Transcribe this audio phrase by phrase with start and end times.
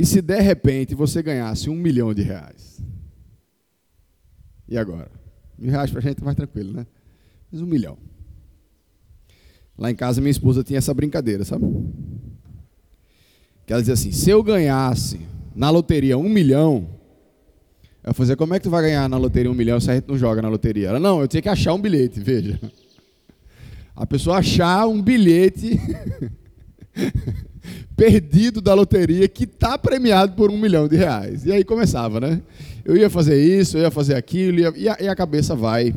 [0.00, 2.82] E se de repente você ganhasse um milhão de reais?
[4.66, 5.10] E agora?
[5.58, 6.86] Mil reais para a gente é mais tranquilo, né?
[7.52, 7.98] Mas um milhão.
[9.76, 11.66] Lá em casa minha esposa tinha essa brincadeira, sabe?
[13.66, 15.20] Que ela dizia assim: se eu ganhasse
[15.54, 16.88] na loteria um milhão,
[18.02, 20.08] eu fazia, como é que tu vai ganhar na loteria um milhão se a gente
[20.08, 20.88] não joga na loteria?
[20.88, 22.58] Ela, não, eu tinha que achar um bilhete, veja.
[23.94, 25.78] A pessoa achar um bilhete
[28.00, 31.44] perdido da loteria que está premiado por um milhão de reais.
[31.44, 32.40] E aí começava, né?
[32.82, 35.94] Eu ia fazer isso, eu ia fazer aquilo, e, a, e a cabeça vai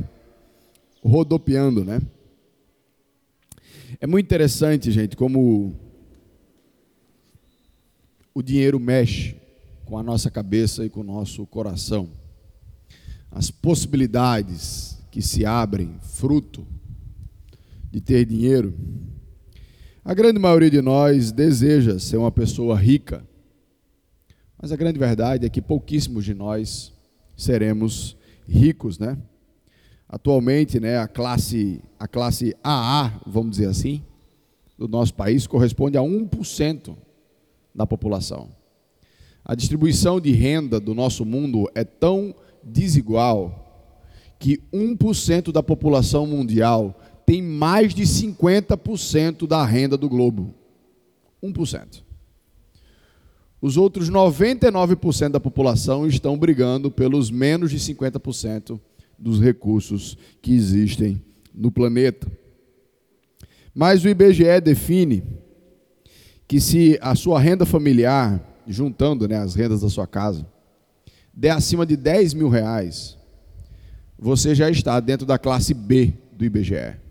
[1.01, 2.01] rodopiando, né?
[4.01, 5.73] É muito interessante, gente, como
[8.33, 9.37] o dinheiro mexe
[9.85, 12.09] com a nossa cabeça e com o nosso coração.
[13.31, 16.67] As possibilidades que se abrem fruto
[17.89, 18.73] de ter dinheiro.
[20.05, 23.25] A grande maioria de nós deseja ser uma pessoa rica,
[24.61, 26.91] mas a grande verdade é que pouquíssimos de nós
[27.37, 29.17] seremos ricos, né?
[30.09, 34.03] Atualmente, né, a classe a classe AA, vamos dizer assim,
[34.77, 36.97] do nosso país corresponde a 1%
[37.73, 38.49] da população.
[39.45, 43.87] A distribuição de renda do nosso mundo é tão desigual
[44.37, 50.53] que 1% da população mundial tem mais de 50% da renda do globo.
[51.43, 52.03] 1%.
[53.61, 58.79] Os outros 99% da população estão brigando pelos menos de 50%
[59.17, 61.21] dos recursos que existem
[61.53, 62.29] no planeta.
[63.73, 65.23] Mas o IBGE define
[66.47, 70.45] que se a sua renda familiar, juntando né, as rendas da sua casa,
[71.33, 73.17] der acima de 10 mil reais,
[74.19, 77.02] você já está dentro da classe B do IBGE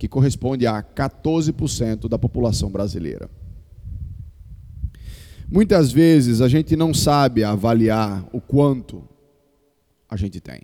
[0.00, 3.28] que corresponde a 14% da população brasileira.
[5.46, 9.06] Muitas vezes a gente não sabe avaliar o quanto
[10.08, 10.62] a gente tem.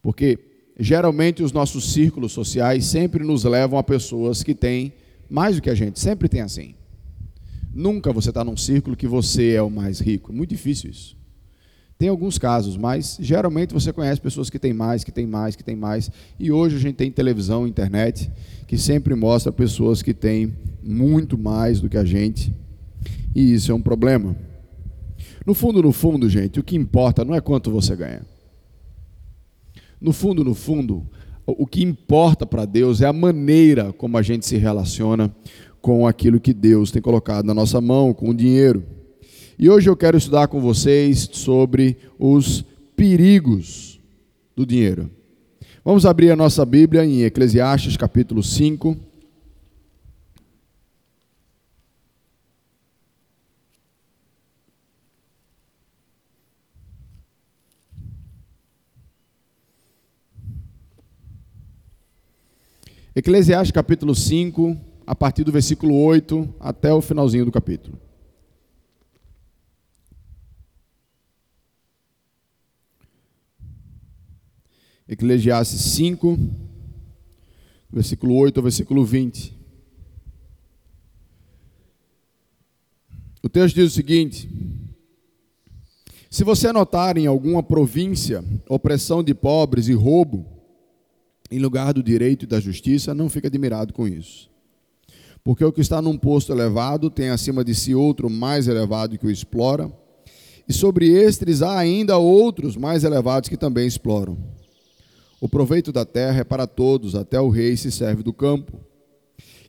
[0.00, 0.38] Porque
[0.78, 4.92] geralmente os nossos círculos sociais sempre nos levam a pessoas que têm
[5.28, 6.76] mais do que a gente, sempre tem assim.
[7.74, 11.19] Nunca você está num círculo que você é o mais rico, muito difícil isso.
[12.00, 15.62] Tem alguns casos, mas geralmente você conhece pessoas que têm mais, que têm mais, que
[15.62, 16.10] têm mais.
[16.38, 18.32] E hoje a gente tem televisão, internet,
[18.66, 22.54] que sempre mostra pessoas que têm muito mais do que a gente.
[23.34, 24.34] E isso é um problema.
[25.44, 28.22] No fundo, no fundo, gente, o que importa não é quanto você ganha.
[30.00, 31.06] No fundo, no fundo,
[31.46, 35.30] o que importa para Deus é a maneira como a gente se relaciona
[35.82, 38.99] com aquilo que Deus tem colocado na nossa mão, com o dinheiro.
[39.62, 42.64] E hoje eu quero estudar com vocês sobre os
[42.96, 44.00] perigos
[44.56, 45.10] do dinheiro.
[45.84, 48.96] Vamos abrir a nossa Bíblia em Eclesiastes capítulo 5.
[63.14, 64.74] Eclesiastes capítulo 5,
[65.06, 68.09] a partir do versículo 8 até o finalzinho do capítulo.
[75.10, 76.38] Eclesiastes 5,
[77.92, 79.58] versículo 8 ao versículo 20.
[83.42, 84.48] O texto diz o seguinte:
[86.30, 90.46] Se você notar em alguma província opressão de pobres e roubo,
[91.50, 94.48] em lugar do direito e da justiça, não fique admirado com isso.
[95.42, 99.26] Porque o que está num posto elevado tem acima de si outro mais elevado que
[99.26, 99.92] o explora,
[100.68, 104.59] e sobre estes há ainda outros mais elevados que também exploram.
[105.40, 108.78] O proveito da terra é para todos, até o rei se serve do campo.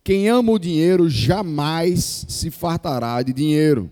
[0.03, 3.89] Quem ama o dinheiro jamais se fartará de dinheiro.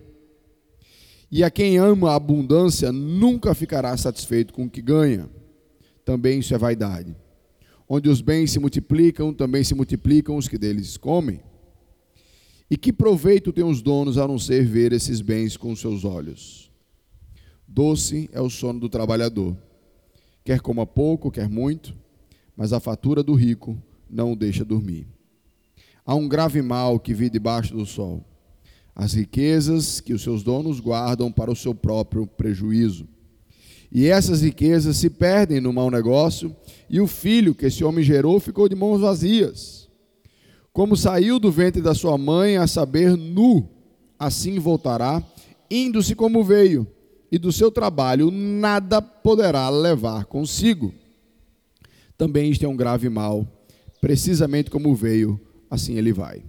[1.30, 5.30] E a quem ama a abundância nunca ficará satisfeito com o que ganha.
[6.04, 7.16] Também isso é vaidade.
[7.88, 11.40] Onde os bens se multiplicam, também se multiplicam os que deles comem.
[12.70, 16.70] E que proveito tem os donos a não ser ver esses bens com seus olhos?
[17.66, 19.56] Doce é o sono do trabalhador
[20.50, 21.94] quer coma pouco, quer muito,
[22.56, 23.80] mas a fatura do rico
[24.10, 25.06] não o deixa dormir.
[26.04, 28.24] Há um grave mal que vi debaixo do sol,
[28.92, 33.06] as riquezas que os seus donos guardam para o seu próprio prejuízo.
[33.92, 36.56] E essas riquezas se perdem no mau negócio,
[36.88, 39.88] e o filho que esse homem gerou ficou de mãos vazias.
[40.72, 43.68] Como saiu do ventre da sua mãe, a saber, nu,
[44.18, 45.22] assim voltará,
[45.70, 46.88] indo-se como veio
[47.30, 50.92] e do seu trabalho nada poderá levar consigo.
[52.16, 53.46] Também isto é um grave mal,
[54.00, 55.40] precisamente como veio,
[55.70, 56.42] assim ele vai.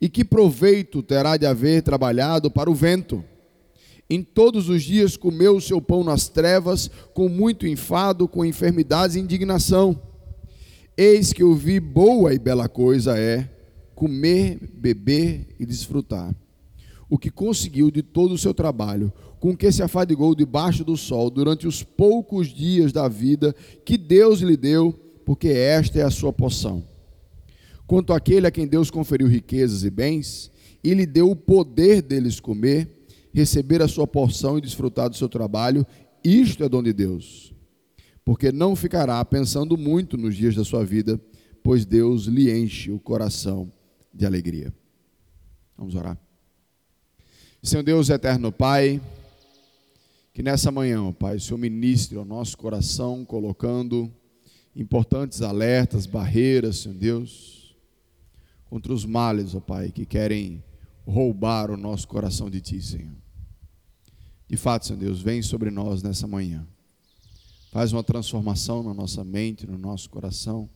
[0.00, 3.24] E que proveito terá de haver trabalhado para o vento?
[4.08, 9.16] Em todos os dias comeu o seu pão nas trevas, com muito enfado, com enfermidades
[9.16, 10.00] e indignação.
[10.96, 13.48] Eis que eu vi boa e bela coisa é
[13.94, 16.34] comer, beber e desfrutar.
[17.08, 19.12] O que conseguiu de todo o seu trabalho,
[19.44, 23.54] com que se afadigou debaixo do sol durante os poucos dias da vida
[23.84, 24.90] que Deus lhe deu,
[25.22, 26.82] porque esta é a sua poção.
[27.86, 30.50] Quanto àquele a quem Deus conferiu riquezas e bens,
[30.82, 32.88] e lhe deu o poder deles comer,
[33.34, 35.86] receber a sua porção e desfrutar do seu trabalho,
[36.24, 37.52] isto é dom de Deus.
[38.24, 41.20] Porque não ficará pensando muito nos dias da sua vida,
[41.62, 43.70] pois Deus lhe enche o coração
[44.10, 44.72] de alegria.
[45.76, 46.18] Vamos orar.
[47.62, 49.02] Senhor Deus eterno Pai,
[50.34, 54.12] que nessa manhã, Pai, o Senhor ministre ao nosso coração, colocando
[54.74, 57.76] importantes alertas, barreiras, Senhor Deus,
[58.64, 60.62] contra os males, ó Pai, que querem
[61.06, 63.14] roubar o nosso coração de Ti, Senhor.
[64.48, 66.66] De fato, Senhor Deus, vem sobre nós nessa manhã.
[67.70, 70.68] Faz uma transformação na nossa mente, no nosso coração,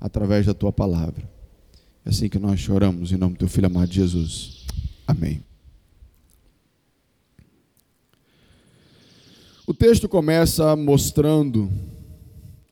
[0.00, 1.28] através da Tua palavra.
[2.04, 4.64] É assim que nós choramos, em nome do Teu Filho amado Jesus.
[5.08, 5.42] Amém.
[9.64, 11.70] O texto começa mostrando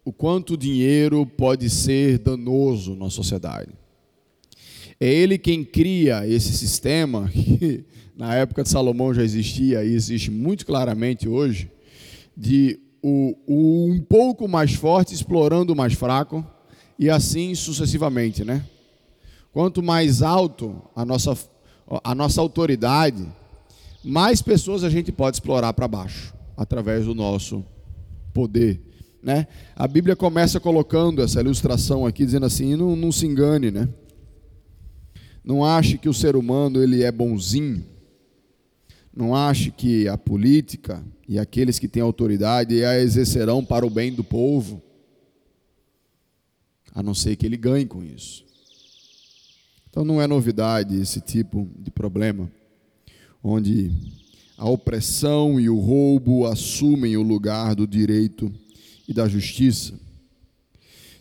[0.05, 3.71] o quanto o dinheiro pode ser danoso na sociedade.
[4.99, 7.85] É ele quem cria esse sistema, que
[8.17, 11.71] na época de Salomão já existia e existe muito claramente hoje,
[12.37, 16.45] de o, o um pouco mais forte explorando o mais fraco,
[16.99, 18.67] e assim sucessivamente, né?
[19.53, 21.39] Quanto mais alto a nossa,
[22.03, 23.25] a nossa autoridade,
[24.03, 27.65] mais pessoas a gente pode explorar para baixo através do nosso
[28.35, 28.79] poder.
[29.23, 29.47] Né?
[29.75, 33.89] A Bíblia começa colocando essa ilustração aqui, dizendo assim: não, não se engane, né?
[35.43, 37.83] Não ache que o ser humano ele é bonzinho.
[39.17, 44.13] Não ache que a política e aqueles que têm autoridade a exercerão para o bem
[44.13, 44.83] do povo,
[46.95, 48.45] a não ser que ele ganhe com isso.
[49.89, 52.51] Então não é novidade esse tipo de problema,
[53.43, 53.91] onde
[54.61, 58.53] a opressão e o roubo assumem o lugar do direito
[59.09, 59.99] e da justiça.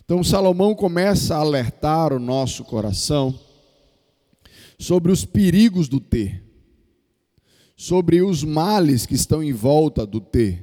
[0.04, 3.34] Então, Salomão começa a alertar o nosso coração
[4.78, 6.44] sobre os perigos do ter,
[7.74, 10.62] sobre os males que estão em volta do ter.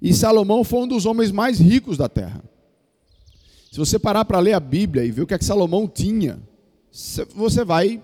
[0.00, 2.40] E Salomão foi um dos homens mais ricos da terra.
[3.72, 6.40] Se você parar para ler a Bíblia e ver o que é que Salomão tinha,
[7.34, 8.00] você vai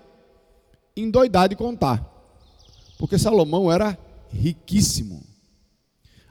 [0.93, 2.18] endoidar de contar.
[2.99, 3.97] Porque Salomão era
[4.29, 5.23] riquíssimo.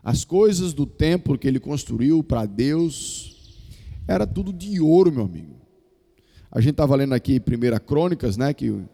[0.05, 3.65] As coisas do templo que ele construiu para Deus
[4.07, 5.57] era tudo de ouro, meu amigo.
[6.53, 8.53] A gente estava lendo aqui 1 Crônicas, né?
[8.53, 8.85] Que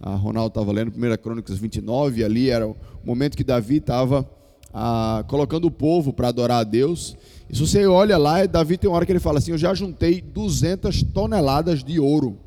[0.00, 4.28] a Ronaldo estava lendo 1 Crônicas 29, ali era o momento que Davi estava
[4.72, 7.16] ah, colocando o povo para adorar a Deus.
[7.50, 9.74] E se você olha lá, Davi tem uma hora que ele fala assim: Eu já
[9.74, 12.38] juntei 200 toneladas de ouro.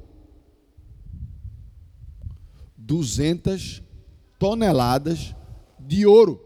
[2.78, 3.85] 200
[4.38, 5.36] toneladas
[5.80, 6.42] de ouro.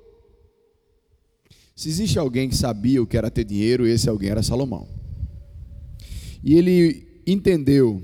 [1.75, 4.87] Se existe alguém que sabia o que era ter dinheiro, esse alguém era Salomão.
[6.43, 8.01] E ele entendeu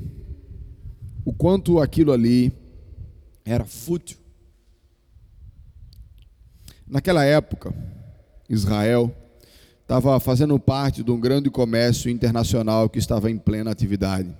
[1.25, 2.53] o quanto aquilo ali
[3.43, 4.17] era fútil.
[6.87, 7.73] Naquela época,
[8.49, 9.13] Israel
[9.81, 14.33] estava fazendo parte de um grande comércio internacional que estava em plena atividade.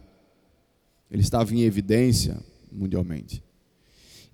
[1.09, 2.37] Ele estava em evidência
[2.71, 3.43] mundialmente.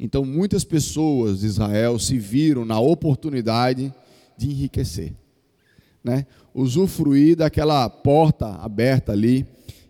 [0.04, 3.94] Então, muitas pessoas de Israel se viram na oportunidade
[4.36, 5.14] de enriquecer,
[6.04, 6.26] né?
[6.56, 9.46] usufruir daquela porta aberta ali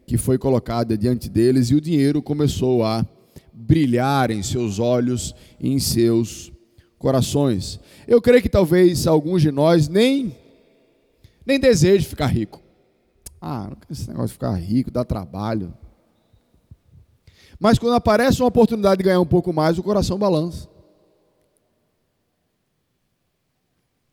[0.06, 3.06] que foi colocada diante deles e o dinheiro começou a
[3.53, 6.51] brilhar em seus olhos e em seus
[7.00, 7.80] corações.
[8.06, 10.36] Eu creio que talvez alguns de nós nem
[11.46, 12.62] nem desejem ficar rico.
[13.41, 15.74] Ah, esse negócio de ficar rico dá trabalho.
[17.62, 20.68] Mas quando aparece uma oportunidade de ganhar um pouco mais, o coração balança.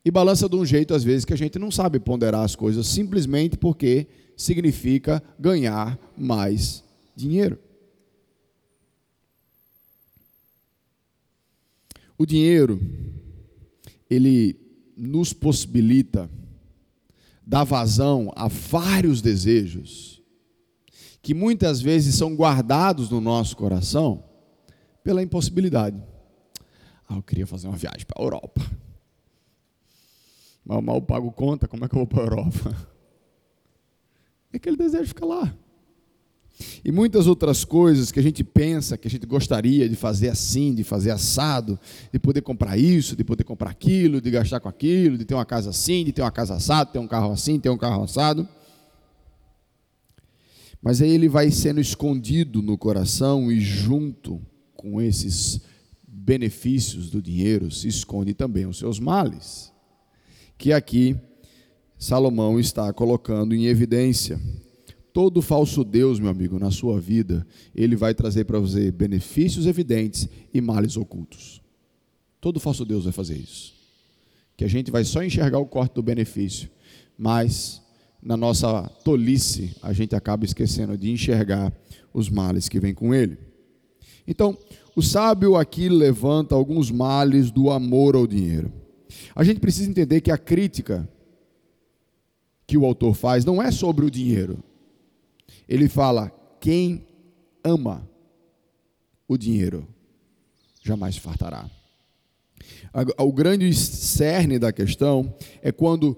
[0.04, 2.86] E balança de um jeito, às vezes, que a gente não sabe ponderar as coisas,
[2.86, 6.84] simplesmente porque significa ganhar mais
[7.16, 7.58] dinheiro.
[12.18, 12.78] O dinheiro,
[14.10, 14.60] ele
[14.94, 16.30] nos possibilita
[17.46, 20.17] dar vazão a vários desejos
[21.28, 24.24] que muitas vezes são guardados no nosso coração
[25.04, 26.02] pela impossibilidade.
[27.06, 28.62] Ah, eu queria fazer uma viagem para a Europa.
[30.64, 32.88] Mas mal pago conta, como é que eu vou para a Europa?
[34.50, 35.54] E aquele desejo fica lá.
[36.82, 40.74] E muitas outras coisas que a gente pensa, que a gente gostaria de fazer assim,
[40.74, 41.78] de fazer assado,
[42.10, 45.44] de poder comprar isso, de poder comprar aquilo, de gastar com aquilo, de ter uma
[45.44, 48.48] casa assim, de ter uma casa assada, ter um carro assim, ter um carro assado.
[50.82, 54.40] Mas aí ele vai sendo escondido no coração e junto
[54.74, 55.60] com esses
[56.06, 59.72] benefícios do dinheiro se esconde também os seus males,
[60.56, 61.16] que aqui
[61.98, 64.40] Salomão está colocando em evidência.
[65.12, 67.44] Todo falso Deus, meu amigo, na sua vida,
[67.74, 71.60] ele vai trazer para você benefícios evidentes e males ocultos.
[72.40, 73.74] Todo falso Deus vai fazer isso.
[74.56, 76.70] Que a gente vai só enxergar o corte do benefício,
[77.16, 77.82] mas
[78.28, 81.72] na nossa tolice a gente acaba esquecendo de enxergar
[82.12, 83.38] os males que vêm com ele.
[84.26, 84.54] Então,
[84.94, 88.70] o sábio aqui levanta alguns males do amor ao dinheiro.
[89.34, 91.08] A gente precisa entender que a crítica
[92.66, 94.62] que o autor faz não é sobre o dinheiro.
[95.66, 96.30] Ele fala:
[96.60, 97.06] quem
[97.64, 98.06] ama
[99.26, 99.88] o dinheiro
[100.84, 101.64] jamais fartará.
[103.16, 106.14] O grande cerne da questão é quando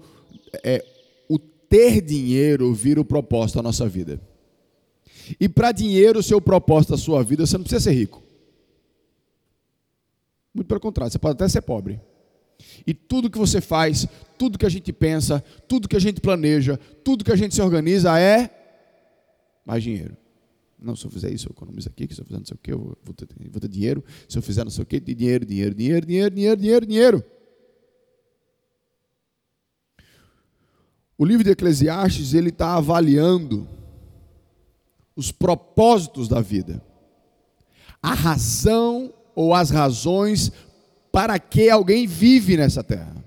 [0.61, 0.83] é,
[1.71, 4.19] ter dinheiro vira o propósito da nossa vida.
[5.39, 8.21] E para dinheiro ser o propósito da sua vida, você não precisa ser rico.
[10.53, 11.97] Muito pelo contrário, você pode até ser pobre.
[12.85, 14.05] E tudo que você faz,
[14.37, 17.61] tudo que a gente pensa, tudo que a gente planeja, tudo que a gente se
[17.61, 18.49] organiza é
[19.65, 20.17] mais dinheiro.
[20.77, 22.73] Não, se eu fizer isso, eu economizo aqui, se eu fizer não sei o que,
[22.73, 24.03] eu vou ter, vou ter dinheiro.
[24.27, 27.23] Se eu fizer não sei o que, dinheiro, dinheiro, dinheiro, dinheiro, dinheiro, dinheiro, dinheiro.
[31.21, 33.69] O livro de Eclesiastes, ele está avaliando
[35.15, 36.83] os propósitos da vida.
[38.01, 40.51] A razão ou as razões
[41.11, 43.23] para que alguém vive nessa terra.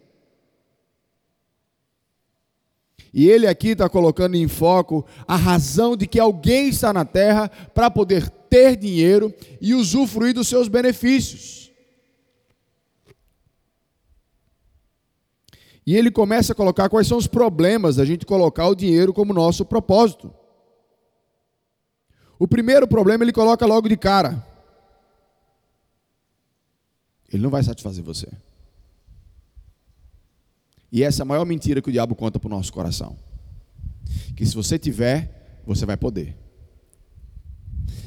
[3.13, 7.49] E ele aqui está colocando em foco a razão de que alguém está na terra
[7.49, 11.64] para poder ter dinheiro e usufruir dos seus benefícios.
[15.87, 19.35] E ele começa a colocar quais são os problemas da gente colocar o dinheiro como
[19.35, 20.33] nosso propósito.
[22.39, 24.45] O primeiro problema ele coloca logo de cara.
[27.33, 28.29] Ele não vai satisfazer você.
[30.91, 33.17] E essa é a maior mentira que o diabo conta para o nosso coração.
[34.37, 36.37] Que se você tiver, você vai poder.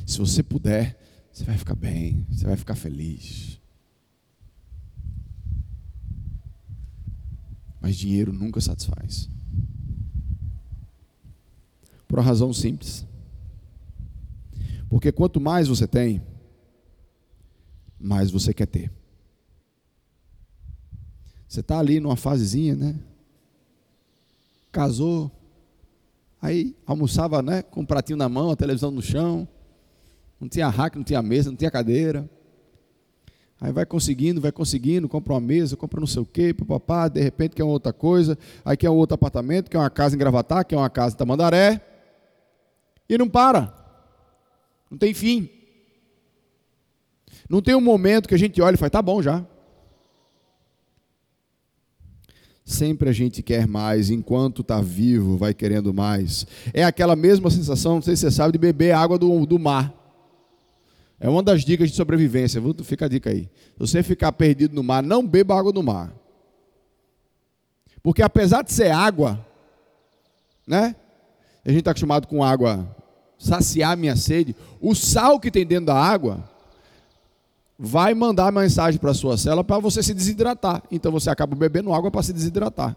[0.05, 0.97] Se você puder,
[1.31, 3.56] você vai ficar bem, você vai ficar feliz.
[7.81, 9.29] Mas dinheiro nunca satisfaz.
[12.07, 13.05] Por uma razão simples.
[14.89, 16.21] Porque quanto mais você tem,
[17.99, 18.91] mais você quer ter.
[21.47, 22.95] Você está ali numa fasezinha, né?
[24.71, 25.31] Casou,
[26.41, 27.61] aí almoçava, né?
[27.61, 29.47] Com um pratinho na mão, a televisão no chão,
[30.39, 32.29] não tinha rack, não tinha mesa, não tinha cadeira.
[33.59, 37.21] Aí vai conseguindo, vai conseguindo, compra uma mesa, compra não sei o quê, papá, de
[37.21, 40.63] repente quer uma outra coisa, aí quer um outro apartamento, quer uma casa em Gravatar,
[40.63, 41.81] quer uma casa em Tamandaré,
[43.09, 43.73] e não para.
[44.91, 45.49] Não tem fim.
[47.49, 49.43] Não tem um momento que a gente olha e fala, tá bom já.
[52.63, 56.45] Sempre a gente quer mais, enquanto está vivo, vai querendo mais.
[56.73, 60.06] É aquela mesma sensação, não sei se você sabe, de beber água do, do mar.
[61.19, 63.43] É uma das dicas de sobrevivência, fica a dica aí.
[63.43, 66.13] Se você ficar perdido no mar, não beba água do mar.
[68.03, 69.43] Porque apesar de ser água,
[70.65, 70.95] né?
[71.65, 72.95] A gente está acostumado com água
[73.37, 74.55] saciar minha sede.
[74.79, 76.49] O sal que tem dentro da água
[77.77, 80.83] vai mandar mensagem para a sua célula para você se desidratar.
[80.91, 82.95] Então você acaba bebendo água para se desidratar.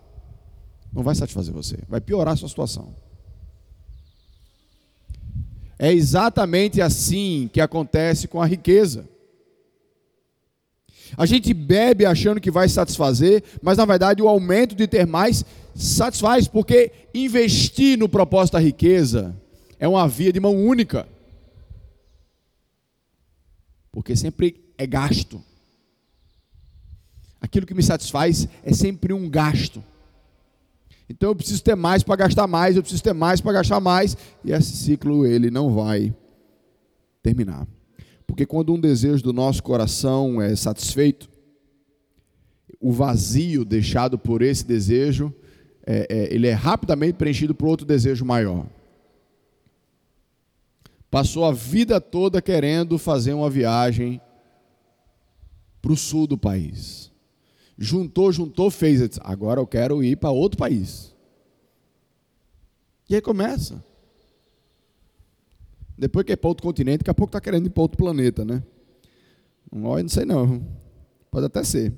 [0.92, 2.94] Não vai satisfazer você, vai piorar a sua situação.
[5.82, 9.08] É exatamente assim que acontece com a riqueza.
[11.16, 15.42] A gente bebe achando que vai satisfazer, mas na verdade o aumento de ter mais
[15.74, 19.34] satisfaz, porque investir no propósito da riqueza
[19.78, 21.08] é uma via de mão única.
[23.90, 25.42] Porque sempre é gasto.
[27.40, 29.82] Aquilo que me satisfaz é sempre um gasto.
[31.10, 34.16] Então eu preciso ter mais para gastar mais, eu preciso ter mais para gastar mais,
[34.44, 36.14] e esse ciclo ele não vai
[37.20, 37.66] terminar.
[38.28, 41.28] Porque quando um desejo do nosso coração é satisfeito,
[42.80, 45.34] o vazio deixado por esse desejo,
[45.84, 48.64] é, é, ele é rapidamente preenchido por outro desejo maior.
[51.10, 54.20] Passou a vida toda querendo fazer uma viagem
[55.82, 57.09] para o sul do país.
[57.82, 59.18] Juntou, juntou, fez.
[59.22, 61.14] Agora eu quero ir para outro país.
[63.08, 63.82] E aí começa.
[65.96, 68.44] Depois que é para outro continente, daqui a pouco está querendo ir para outro planeta,
[68.44, 68.62] né?
[69.72, 70.62] Não sei não.
[71.30, 71.94] Pode até ser.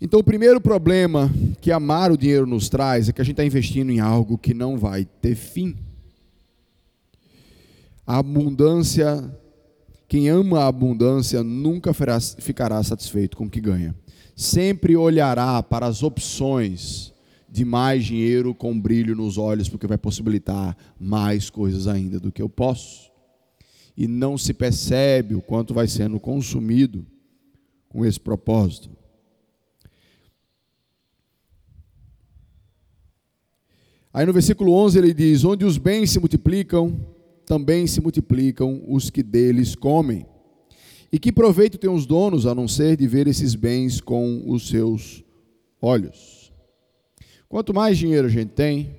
[0.00, 3.44] Então, o primeiro problema que amar o dinheiro nos traz é que a gente está
[3.44, 5.76] investindo em algo que não vai ter fim.
[8.06, 9.22] A abundância,
[10.12, 11.90] quem ama a abundância nunca
[12.38, 13.96] ficará satisfeito com o que ganha.
[14.36, 17.14] Sempre olhará para as opções
[17.50, 22.42] de mais dinheiro com brilho nos olhos, porque vai possibilitar mais coisas ainda do que
[22.42, 23.10] eu posso.
[23.96, 27.06] E não se percebe o quanto vai sendo consumido
[27.88, 28.90] com esse propósito.
[34.12, 37.00] Aí no versículo 11 ele diz: Onde os bens se multiplicam,
[37.46, 40.26] também se multiplicam os que deles comem.
[41.12, 44.68] E que proveito tem os donos a não ser de ver esses bens com os
[44.68, 45.22] seus
[45.80, 46.52] olhos?
[47.48, 48.96] Quanto mais dinheiro a gente tem,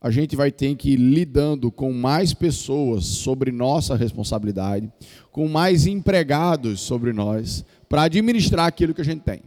[0.00, 4.92] a gente vai ter que ir lidando com mais pessoas sobre nossa responsabilidade,
[5.30, 9.42] com mais empregados sobre nós, para administrar aquilo que a gente tem.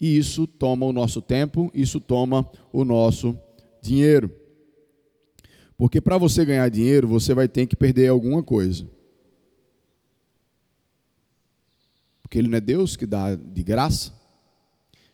[0.00, 3.38] E isso toma o nosso tempo, isso toma o nosso
[3.80, 4.30] dinheiro.
[5.78, 8.84] Porque para você ganhar dinheiro, você vai ter que perder alguma coisa.
[12.20, 14.12] Porque ele não é Deus que dá de graça.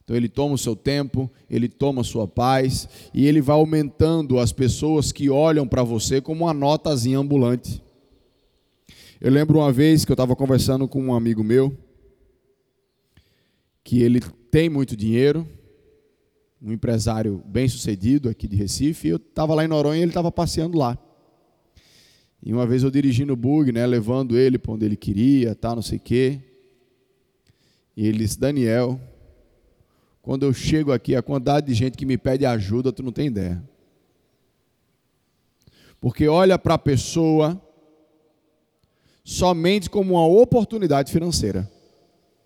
[0.02, 4.38] Então ele toma o seu tempo, ele toma a sua paz e ele vai aumentando
[4.38, 7.82] as pessoas que olham para você como uma notazinha ambulante.
[9.20, 11.76] Eu lembro uma vez que eu estava conversando com um amigo meu,
[13.82, 15.46] que ele tem muito dinheiro,
[16.64, 20.10] um empresário bem sucedido aqui de Recife, e eu estava lá em Noronha e ele
[20.10, 20.98] estava passeando lá.
[22.42, 25.74] E uma vez eu dirigindo o bug, né, levando ele para onde ele queria, tá,
[25.74, 26.40] não sei o quê.
[27.94, 28.98] E ele disse, Daniel,
[30.22, 33.26] quando eu chego aqui, a quantidade de gente que me pede ajuda, tu não tem
[33.26, 33.62] ideia.
[36.00, 37.60] Porque olha para a pessoa
[39.22, 41.70] somente como uma oportunidade financeira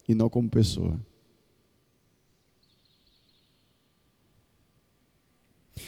[0.09, 0.99] e não como pessoa.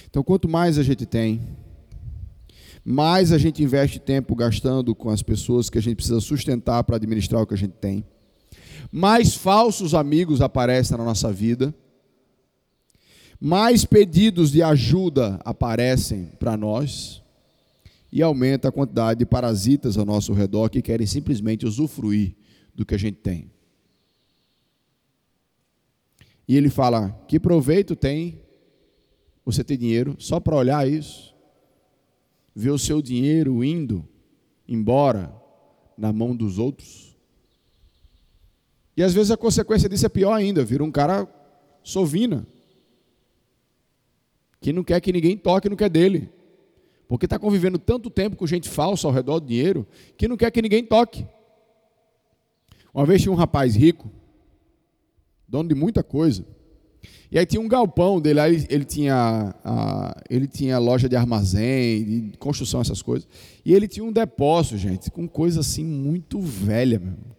[0.08, 1.40] Então, quanto mais a gente tem,
[2.84, 6.96] mais a gente investe tempo gastando com as pessoas que a gente precisa sustentar para
[6.96, 8.04] administrar o que a gente tem,
[8.90, 11.74] mais falsos amigos aparecem na nossa vida,
[13.40, 17.22] mais pedidos de ajuda aparecem para nós.
[18.12, 22.34] E aumenta a quantidade de parasitas ao nosso redor que querem simplesmente usufruir
[22.74, 23.48] do que a gente tem.
[26.48, 28.42] E ele fala: que proveito tem
[29.44, 31.34] você ter dinheiro só para olhar isso,
[32.54, 34.06] ver o seu dinheiro indo
[34.68, 35.34] embora
[35.96, 37.16] na mão dos outros.
[38.96, 41.28] E às vezes a consequência disso é pior ainda, vira um cara
[41.82, 42.46] sovina,
[44.60, 46.30] que não quer que ninguém toque no que é dele,
[47.08, 50.50] porque está convivendo tanto tempo com gente falsa ao redor do dinheiro, que não quer
[50.50, 51.26] que ninguém toque.
[52.92, 54.10] Uma vez tinha um rapaz rico,
[55.48, 56.44] dono de muita coisa,
[57.32, 62.30] e aí tinha um galpão dele, aí ele tinha, a, ele tinha loja de armazém,
[62.30, 63.28] de construção, essas coisas.
[63.64, 67.36] E ele tinha um depósito, gente, com coisa assim muito velha mesmo.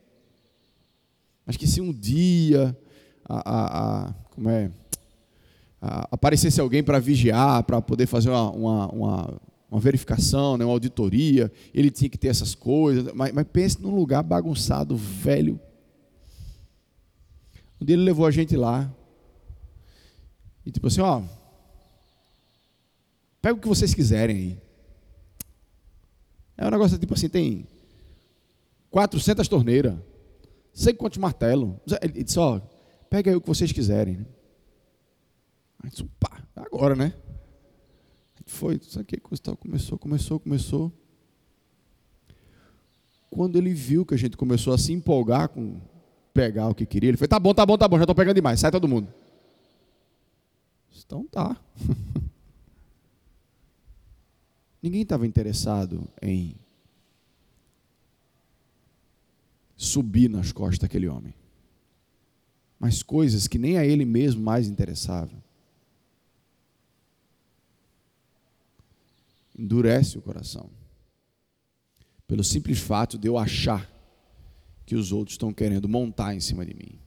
[1.45, 2.77] Acho que se um dia
[3.27, 4.71] a, a, a como é,
[5.81, 11.51] aparecesse alguém para vigiar, para poder fazer uma, uma, uma, uma, verificação, né, uma auditoria,
[11.73, 13.11] ele tinha que ter essas coisas.
[13.13, 15.59] Mas, mas pense num lugar bagunçado, velho.
[17.81, 18.89] Um dia ele levou a gente lá.
[20.65, 21.23] E tipo assim, ó,
[23.41, 24.61] pega o que vocês quiserem aí.
[26.57, 27.67] É um negócio tipo assim, tem
[28.91, 29.97] 400 torneiras,
[30.73, 31.75] sei quantos martelos.
[32.01, 32.61] Ele disse, ó,
[33.09, 34.17] pega aí o que vocês quiserem.
[34.17, 34.25] Né?
[35.83, 37.13] Aí disse, pá, agora, né?
[38.45, 40.91] Foi, sabe que coisa tal, começou, começou, começou.
[43.29, 45.79] Quando ele viu que a gente começou a se empolgar com
[46.33, 48.35] pegar o que queria, ele foi, tá bom, tá bom, tá bom, já estou pegando
[48.35, 49.07] demais, sai todo mundo.
[51.11, 51.61] Então tá.
[54.81, 56.55] Ninguém estava interessado em
[59.75, 61.33] subir nas costas daquele homem.
[62.79, 65.43] Mas coisas que nem a ele mesmo mais interessavam.
[69.59, 70.69] Endurece o coração.
[72.25, 73.85] Pelo simples fato de eu achar
[74.85, 76.97] que os outros estão querendo montar em cima de mim.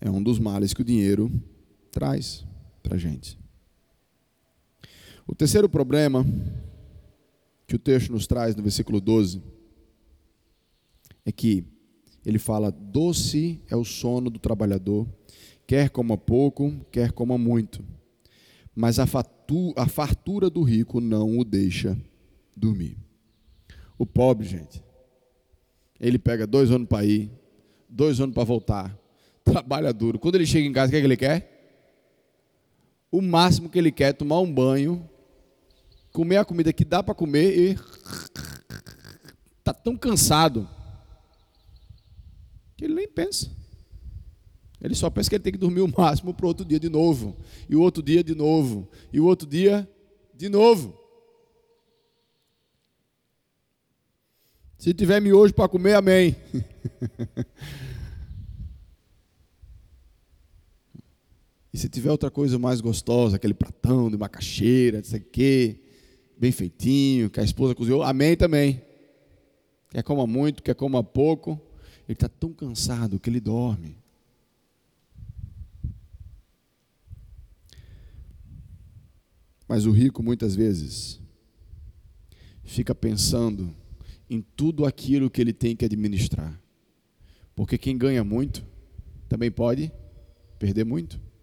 [0.00, 1.28] É um dos males que o dinheiro
[1.94, 2.44] traz
[2.82, 3.38] para a gente.
[5.24, 6.26] O terceiro problema
[7.68, 9.40] que o texto nos traz no versículo 12
[11.24, 11.64] é que
[12.26, 15.06] ele fala: doce é o sono do trabalhador,
[15.68, 17.84] quer coma pouco, quer coma muito.
[18.74, 19.04] mas a,
[19.76, 21.96] a fartura do rico não o deixa
[22.56, 22.98] dormir.
[23.96, 24.82] O pobre, gente,
[26.00, 27.30] ele pega dois anos para ir,
[27.88, 28.98] dois anos para voltar,
[29.44, 30.18] trabalha duro.
[30.18, 31.53] Quando ele chega em casa, o que, é que ele quer?
[33.14, 35.08] O máximo que ele quer é tomar um banho,
[36.12, 37.78] comer a comida que dá para comer e
[39.56, 40.68] está tão cansado
[42.76, 43.48] que ele nem pensa.
[44.80, 46.88] Ele só pensa que ele tem que dormir o máximo para o outro dia de
[46.88, 47.36] novo.
[47.68, 48.90] E o outro dia de novo.
[49.12, 49.88] E o outro dia
[50.34, 50.98] de novo.
[54.76, 56.34] Se tiver miojo para comer, amém.
[61.74, 65.80] e se tiver outra coisa mais gostosa, aquele pratão de macaxeira, não sei o quê,
[66.38, 68.80] bem feitinho, que a esposa cozinhou, amém também.
[69.90, 71.60] Quer coma muito, quer coma pouco.
[72.08, 73.98] Ele está tão cansado que ele dorme.
[79.66, 81.20] Mas o rico muitas vezes
[82.62, 83.74] fica pensando
[84.30, 86.56] em tudo aquilo que ele tem que administrar.
[87.52, 88.64] Porque quem ganha muito
[89.28, 89.90] também pode
[90.56, 91.33] perder muito.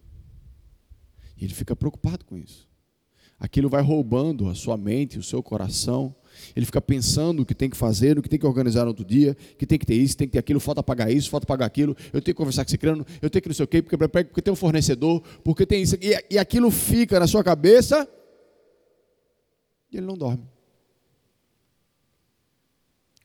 [1.41, 2.69] Ele fica preocupado com isso.
[3.39, 6.15] Aquilo vai roubando a sua mente, o seu coração.
[6.56, 9.04] Ele fica pensando o que tem que fazer, o que tem que organizar no outro
[9.04, 11.65] dia, que tem que ter isso, tem que ter aquilo, falta pagar isso, falta pagar
[11.65, 13.82] aquilo, eu tenho que conversar com esse crânio, eu tenho que não sei o quê,
[13.82, 15.95] porque, porque tem um fornecedor, porque tem isso.
[15.95, 18.08] E, e aquilo fica na sua cabeça
[19.91, 20.47] e ele não dorme.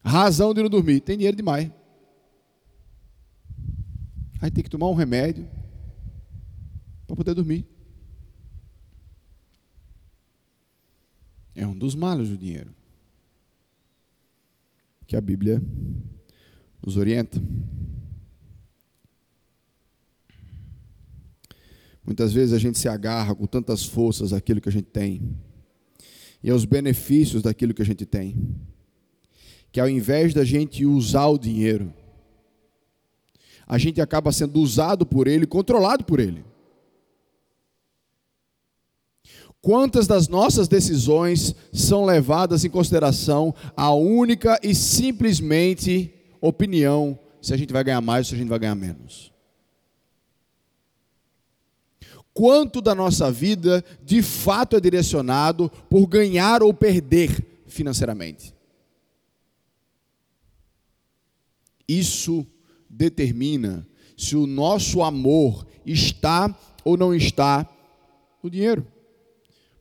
[0.02, 1.70] Razão de não dormir, tem dinheiro demais.
[4.40, 5.46] Aí tem que tomar um remédio
[7.07, 7.75] para poder dormir.
[11.56, 12.70] É um dos males do dinheiro.
[15.06, 15.62] Que a Bíblia
[16.84, 17.42] nos orienta.
[22.04, 25.34] Muitas vezes a gente se agarra com tantas forças àquilo que a gente tem
[26.42, 28.54] e aos benefícios daquilo que a gente tem.
[29.72, 31.92] Que ao invés da gente usar o dinheiro,
[33.66, 36.44] a gente acaba sendo usado por ele, controlado por ele.
[39.66, 47.57] Quantas das nossas decisões são levadas em consideração a única e simplesmente opinião se a
[47.57, 49.33] gente vai ganhar mais ou se a gente vai ganhar menos?
[52.33, 58.55] quanto da nossa vida de fato é direcionado por ganhar ou perder financeiramente.
[61.88, 62.46] Isso
[62.88, 67.66] determina se o nosso amor está ou não está
[68.42, 68.87] no dinheiro.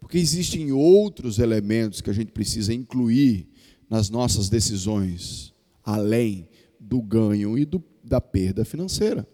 [0.06, 3.50] Porque existem outros elementos que a gente precisa incluir
[3.90, 5.52] nas nossas decisões,
[5.84, 6.48] além
[6.80, 9.28] do ganho e do, da perda financeira.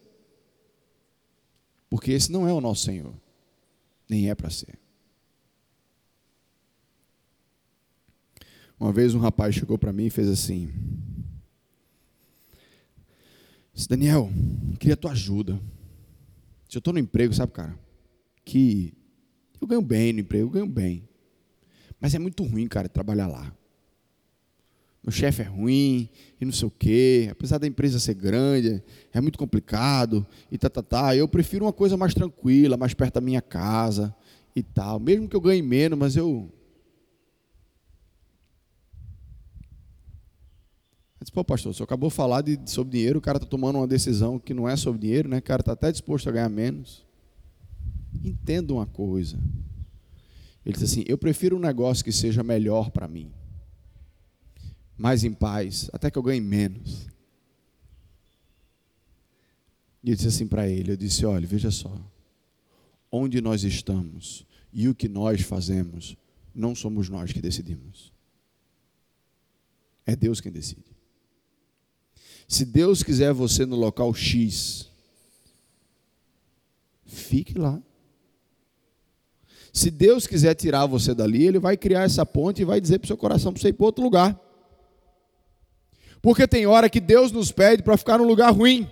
[1.89, 3.13] Porque esse não é o nosso Senhor,
[4.09, 4.79] nem é para ser.
[8.79, 10.71] Uma vez um rapaz chegou para mim e fez assim:
[13.89, 14.29] Daniel,
[14.79, 15.59] queria tua ajuda.
[16.69, 17.77] Se eu estou no emprego, sabe, cara,
[18.45, 19.00] que
[19.61, 21.07] eu ganho bem no emprego, eu ganho bem.
[21.99, 23.55] Mas é muito ruim, cara, trabalhar lá
[25.03, 29.19] meu chefe é ruim e não sei o quê, apesar da empresa ser grande, é
[29.19, 31.15] muito complicado e tá, tá, tá.
[31.15, 34.15] Eu prefiro uma coisa mais tranquila, mais perto da minha casa
[34.55, 34.99] e tal.
[34.99, 36.51] Mesmo que eu ganhe menos, mas eu.
[41.19, 43.77] Eu disse, pô, pastor, você acabou de falar de, sobre dinheiro, o cara está tomando
[43.77, 45.39] uma decisão que não é sobre dinheiro, né?
[45.39, 47.05] O cara está até disposto a ganhar menos.
[48.23, 49.37] Entenda uma coisa.
[50.65, 53.31] Ele disse assim: eu prefiro um negócio que seja melhor para mim
[55.01, 57.07] mais em paz, até que eu ganhe menos.
[60.03, 61.99] E eu disse assim para ele: Eu disse, olha, veja só,
[63.11, 66.15] onde nós estamos e o que nós fazemos,
[66.53, 68.13] não somos nós que decidimos.
[70.05, 70.95] É Deus quem decide.
[72.47, 74.87] Se Deus quiser você no local X,
[77.05, 77.81] fique lá.
[79.73, 83.05] Se Deus quiser tirar você dali, Ele vai criar essa ponte e vai dizer para
[83.05, 84.39] o seu coração para você ir para outro lugar.
[86.21, 88.87] Porque tem hora que Deus nos pede para ficar num lugar ruim.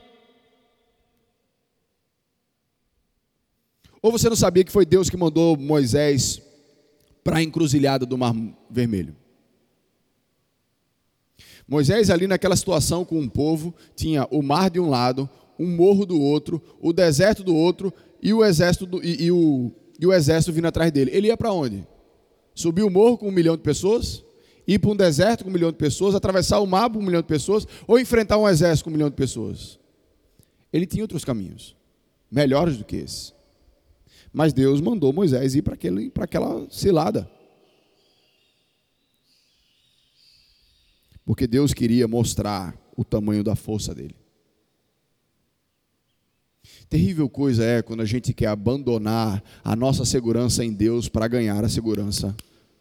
[4.02, 6.42] Ou você não sabia que foi Deus que mandou Moisés
[7.24, 8.34] para a encruzilhada do Mar
[8.70, 9.16] Vermelho?
[11.68, 16.04] Moisés, ali naquela situação com o povo, tinha o mar de um lado, um morro
[16.04, 20.14] do outro, o deserto do outro e o exército, do, e, e, o, e o
[20.14, 21.12] exército vindo atrás dele.
[21.14, 21.86] Ele ia para onde?
[22.56, 24.24] Subir o morro com um milhão de pessoas?
[24.74, 27.22] ir para um deserto com um milhão de pessoas, atravessar o mar com um milhão
[27.22, 29.80] de pessoas, ou enfrentar um exército com um milhão de pessoas.
[30.72, 31.76] Ele tinha outros caminhos,
[32.30, 33.34] melhores do que esse.
[34.32, 37.30] Mas Deus mandou Moisés ir para aquela cilada.
[41.26, 44.19] Porque Deus queria mostrar o tamanho da força dele.
[46.90, 51.64] Terrível coisa é quando a gente quer abandonar a nossa segurança em Deus para ganhar
[51.64, 52.36] a segurança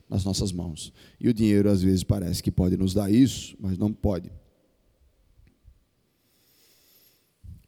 [0.09, 0.93] nas nossas mãos.
[1.21, 4.33] E o dinheiro às vezes parece que pode nos dar isso, mas não pode.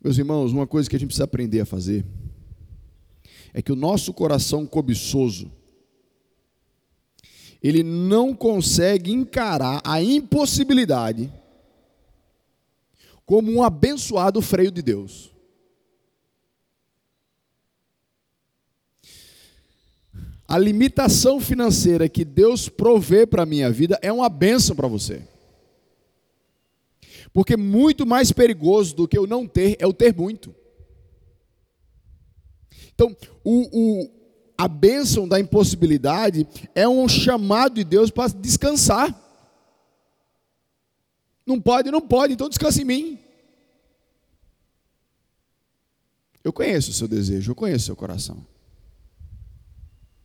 [0.03, 2.07] Meus irmãos, uma coisa que a gente precisa aprender a fazer
[3.53, 5.53] é que o nosso coração cobiçoso
[7.63, 11.31] ele não consegue encarar a impossibilidade
[13.27, 15.31] como um abençoado freio de Deus.
[20.51, 25.23] A limitação financeira que Deus provê para a minha vida é uma benção para você.
[27.33, 30.53] Porque muito mais perigoso do que eu não ter é o ter muito.
[32.93, 34.11] Então, o, o,
[34.59, 39.15] a bênção da impossibilidade é um chamado de Deus para descansar.
[41.47, 43.19] Não pode, não pode, então descanse em mim.
[46.43, 48.50] Eu conheço o seu desejo, eu conheço o seu coração.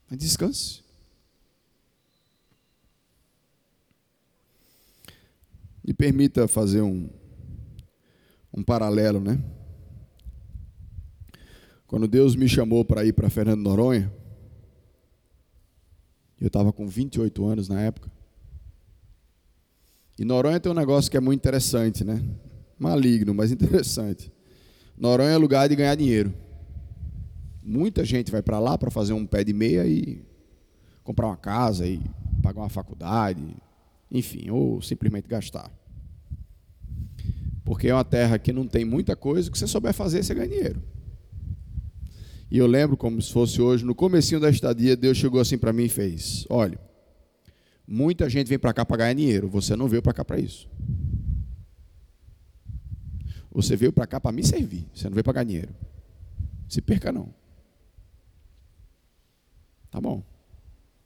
[0.09, 0.83] Mas descanse.
[5.83, 7.09] Me permita fazer um,
[8.53, 9.39] um paralelo, né?
[11.87, 14.11] Quando Deus me chamou para ir para Fernando Noronha,
[16.41, 18.11] eu estava com 28 anos na época.
[20.17, 22.23] E Noronha tem um negócio que é muito interessante, né?
[22.79, 24.31] Maligno, mas interessante.
[24.97, 26.33] Noronha é lugar de ganhar dinheiro.
[27.67, 30.23] Muita gente vai para lá para fazer um pé de meia e
[31.03, 31.99] comprar uma casa e
[32.43, 33.43] pagar uma faculdade,
[34.11, 35.71] enfim, ou simplesmente gastar.
[37.63, 40.47] Porque é uma terra que não tem muita coisa, que você souber fazer, você ganha
[40.47, 40.83] dinheiro.
[42.51, 45.73] E eu lembro como se fosse hoje, no comecinho da estadia, Deus chegou assim para
[45.73, 46.79] mim e fez: "Olha,
[47.87, 50.69] muita gente vem para cá para ganhar dinheiro, você não veio para cá para isso.
[53.51, 55.75] Você veio para cá para me servir, você não veio para ganhar dinheiro.
[56.69, 57.33] Se perca não.
[59.95, 60.21] Tá bom.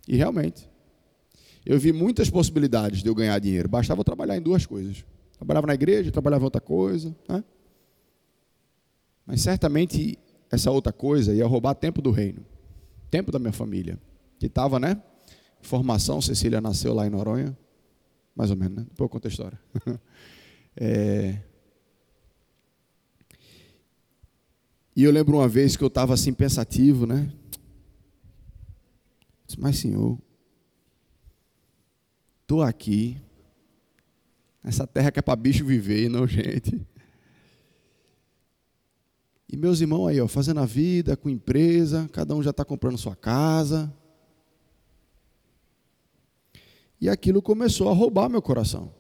[0.08, 0.68] E realmente,
[1.64, 3.70] eu vi muitas possibilidades de eu ganhar dinheiro.
[3.70, 5.06] Bastava eu trabalhar em duas coisas.
[5.38, 7.16] Trabalhava na igreja, trabalhava em outra coisa.
[7.28, 7.44] Né?
[9.28, 10.18] Mas certamente
[10.50, 12.44] essa outra coisa ia roubar tempo do reino.
[13.12, 14.00] Tempo da minha família.
[14.40, 15.00] Que estava, né?
[15.62, 17.56] Formação, Cecília nasceu lá em Noronha.
[18.36, 18.88] Mais ou menos, né?
[18.90, 19.60] Depois eu conto a história.
[20.76, 21.38] é...
[24.96, 27.32] E eu lembro uma vez que eu estava assim pensativo, né?
[29.58, 30.20] Mas, Senhor,
[32.42, 33.22] estou aqui,
[34.64, 36.86] essa terra que é para bicho viver não gente.
[39.52, 42.98] E meus irmãos aí, ó, fazendo a vida, com empresa, cada um já está comprando
[42.98, 43.92] sua casa.
[47.02, 48.94] E aquilo começou a roubar meu coração.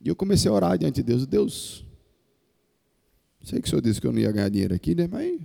[0.00, 1.26] E eu comecei a orar diante de Deus.
[1.26, 1.86] Deus,
[3.42, 5.08] sei que o Senhor disse que eu não ia ganhar dinheiro aqui, né?
[5.08, 5.40] Mas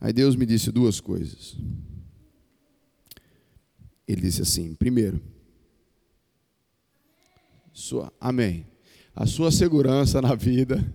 [0.00, 1.56] Aí Deus me disse duas coisas.
[4.06, 5.20] Ele disse assim: primeiro,
[7.72, 8.66] sua, amém.
[9.14, 10.94] A sua segurança na vida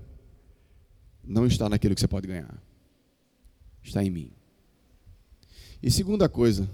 [1.24, 2.62] não está naquilo que você pode ganhar,
[3.82, 4.32] está em mim.
[5.82, 6.70] E segunda coisa,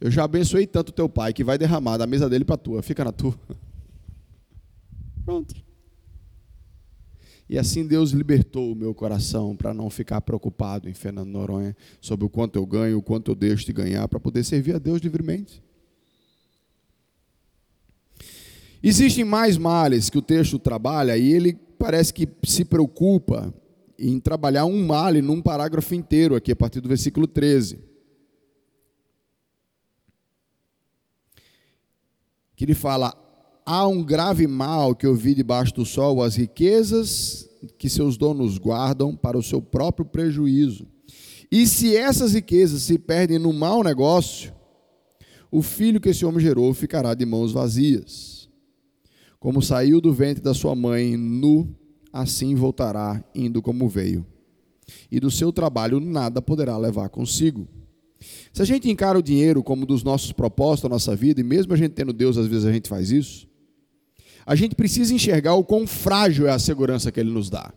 [0.00, 3.04] eu já abençoei tanto teu pai que vai derramar da mesa dele para tua, fica
[3.04, 3.36] na tua.
[5.24, 5.67] Pronto.
[7.48, 12.26] E assim Deus libertou o meu coração para não ficar preocupado em Fernando Noronha sobre
[12.26, 15.00] o quanto eu ganho, o quanto eu deixo de ganhar, para poder servir a Deus
[15.00, 15.62] livremente.
[18.82, 23.52] Existem mais males que o texto trabalha e ele parece que se preocupa
[23.98, 27.80] em trabalhar um male num parágrafo inteiro, aqui a partir do versículo 13.
[32.54, 33.16] Que ele fala:
[33.68, 38.56] há um grave mal que eu vi debaixo do sol, as riquezas que seus donos
[38.56, 40.86] guardam para o seu próprio prejuízo.
[41.52, 44.54] E se essas riquezas se perdem no mau negócio,
[45.50, 48.48] o filho que esse homem gerou ficará de mãos vazias.
[49.38, 51.68] Como saiu do ventre da sua mãe nu,
[52.10, 54.26] assim voltará indo como veio.
[55.10, 57.68] E do seu trabalho nada poderá levar consigo.
[58.50, 61.74] Se a gente encara o dinheiro como dos nossos propósitos da nossa vida, e mesmo
[61.74, 63.46] a gente tendo Deus, às vezes a gente faz isso,
[64.48, 67.70] a gente precisa enxergar o quão frágil é a segurança que ele nos dá.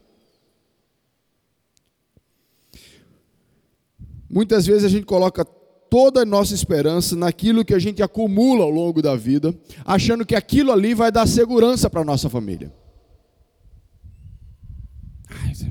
[4.29, 8.69] Muitas vezes a gente coloca toda a nossa esperança naquilo que a gente acumula ao
[8.69, 9.53] longo da vida,
[9.83, 12.73] achando que aquilo ali vai dar segurança para a nossa família.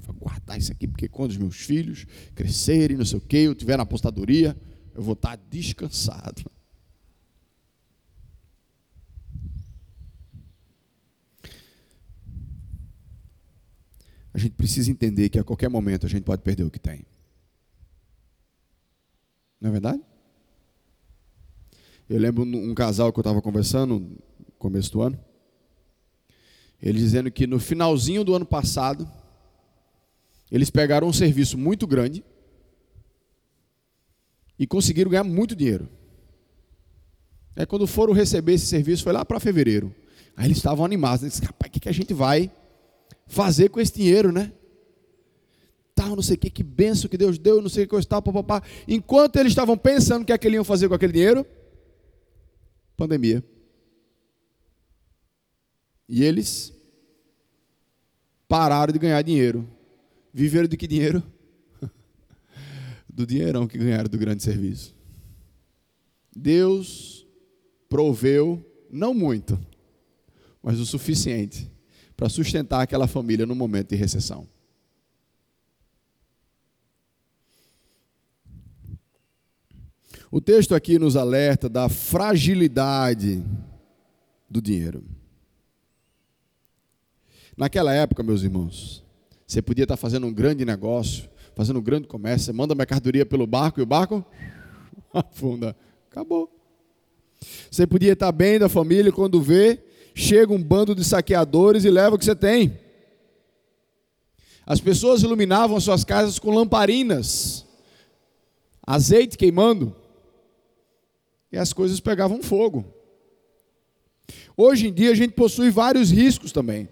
[0.06, 3.52] vou guardar isso aqui, porque quando os meus filhos crescerem, não sei o quê, eu
[3.52, 4.54] estiver na apostadoria,
[4.94, 6.42] eu vou estar descansado.
[14.40, 17.04] Gente precisa entender que a qualquer momento a gente pode perder o que tem.
[19.60, 20.00] Não é verdade?
[22.08, 24.18] Eu lembro um casal que eu estava conversando no
[24.58, 25.18] começo do ano.
[26.82, 29.08] Ele dizendo que no finalzinho do ano passado,
[30.50, 32.24] eles pegaram um serviço muito grande
[34.58, 35.88] e conseguiram ganhar muito dinheiro.
[37.54, 39.94] Aí quando foram receber esse serviço, foi lá para fevereiro.
[40.36, 41.28] Aí eles estavam animados.
[41.28, 42.50] Disseram, rapaz, o que, que a gente vai
[43.26, 44.52] fazer com esse dinheiro, né?
[45.94, 48.08] Tal, não sei o que, que benção que Deus deu, não sei o que coisa
[48.08, 48.62] tal, papapá.
[48.88, 51.46] Enquanto eles estavam pensando o que é que eles iam fazer com aquele dinheiro,
[52.96, 53.44] pandemia.
[56.08, 56.72] E eles
[58.48, 59.68] pararam de ganhar dinheiro.
[60.32, 61.22] Viveram de que dinheiro?
[63.08, 64.94] Do dinheirão que ganharam do grande serviço.
[66.34, 67.26] Deus
[67.88, 69.58] proveu, não muito,
[70.62, 71.70] mas o suficiente
[72.20, 74.46] para sustentar aquela família no momento de recessão.
[80.30, 83.42] O texto aqui nos alerta da fragilidade
[84.50, 85.02] do dinheiro.
[87.56, 89.02] Naquela época, meus irmãos,
[89.46, 93.46] você podia estar fazendo um grande negócio, fazendo um grande comércio, você manda mercadoria pelo
[93.46, 94.22] barco e o barco
[95.10, 95.74] afunda.
[96.10, 96.54] Acabou.
[97.70, 99.82] Você podia estar bem da família quando vê,
[100.14, 102.78] chega um bando de saqueadores e leva o que você tem.
[104.66, 107.66] As pessoas iluminavam suas casas com lamparinas,
[108.86, 109.94] azeite queimando,
[111.50, 112.84] e as coisas pegavam fogo.
[114.56, 116.88] Hoje em dia a gente possui vários riscos também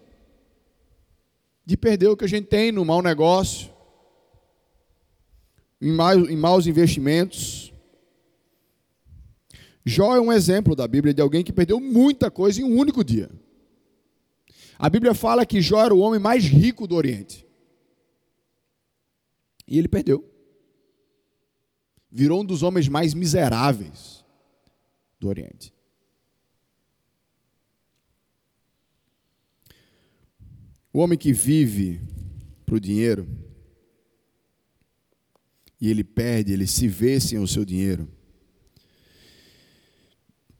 [1.68, 3.70] de perder o que a gente tem no mau negócio,
[5.80, 7.70] em, maus investimentos.
[9.88, 13.02] Jó é um exemplo da Bíblia de alguém que perdeu muita coisa em um único
[13.02, 13.30] dia.
[14.78, 17.46] A Bíblia fala que Jó era o homem mais rico do Oriente.
[19.66, 20.24] E ele perdeu.
[22.10, 24.24] Virou um dos homens mais miseráveis
[25.18, 25.74] do Oriente.
[30.92, 32.00] O homem que vive
[32.66, 33.26] para o dinheiro,
[35.80, 38.17] e ele perde, ele se vê sem o seu dinheiro,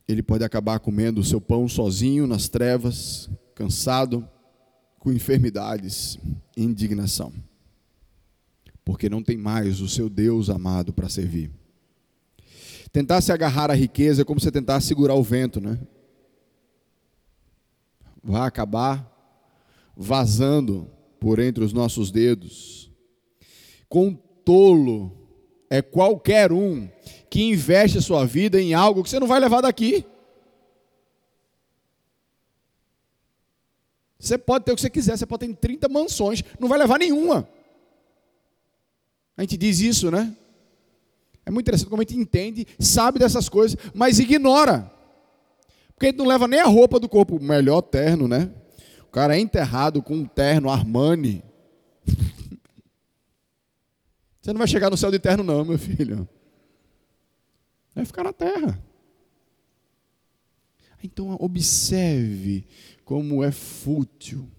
[0.09, 4.27] ele pode acabar comendo o seu pão sozinho nas trevas, cansado,
[4.99, 6.19] com enfermidades
[6.57, 7.33] e indignação,
[8.85, 11.51] porque não tem mais o seu Deus amado para servir.
[12.91, 15.79] Tentar se agarrar à riqueza é como você tentar segurar o vento, né?
[18.25, 19.07] Vai acabar
[19.95, 20.91] vazando
[21.21, 22.91] por entre os nossos dedos.
[23.89, 25.18] Com tolo
[25.71, 26.89] é qualquer um
[27.29, 30.05] que investe a sua vida em algo que você não vai levar daqui.
[34.19, 36.99] Você pode ter o que você quiser, você pode ter 30 mansões, não vai levar
[36.99, 37.49] nenhuma.
[39.37, 40.35] A gente diz isso, né?
[41.47, 44.91] É muito interessante como a gente entende, sabe dessas coisas, mas ignora.
[45.95, 48.51] Porque a gente não leva nem a roupa do corpo, melhor terno, né?
[49.03, 51.43] O cara é enterrado com um terno Armani.
[54.49, 56.27] Você não vai chegar no céu de terno, não, meu filho.
[57.95, 58.83] Vai ficar na terra.
[61.05, 62.67] Então, observe
[63.05, 64.51] como é fútil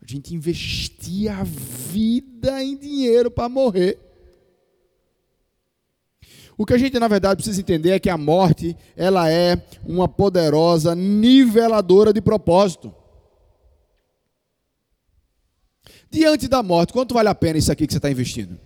[0.00, 3.98] a gente investir a vida em dinheiro para morrer.
[6.56, 10.06] O que a gente, na verdade, precisa entender é que a morte, ela é uma
[10.06, 12.94] poderosa niveladora de propósito.
[16.08, 18.56] Diante da morte, quanto vale a pena isso aqui que você está investindo?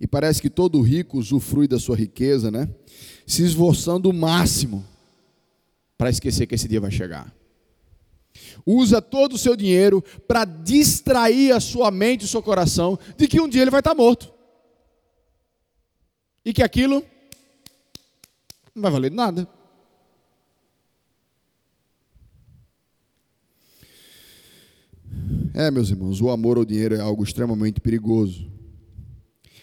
[0.00, 2.68] E parece que todo rico usufrui da sua riqueza, né?
[3.26, 4.84] Se esforçando o máximo
[5.98, 7.34] para esquecer que esse dia vai chegar.
[8.64, 13.28] Usa todo o seu dinheiro para distrair a sua mente e o seu coração de
[13.28, 14.32] que um dia ele vai estar morto.
[16.42, 17.04] E que aquilo
[18.74, 19.46] não vai valer nada.
[25.52, 28.50] É, meus irmãos, o amor ao dinheiro é algo extremamente perigoso.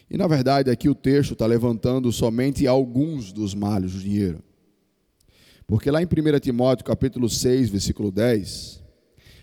[0.10, 4.42] E na verdade, aqui o texto está levantando somente alguns dos males do dinheiro.
[5.66, 8.82] Porque lá em 1 Timóteo, capítulo 6, versículo 10,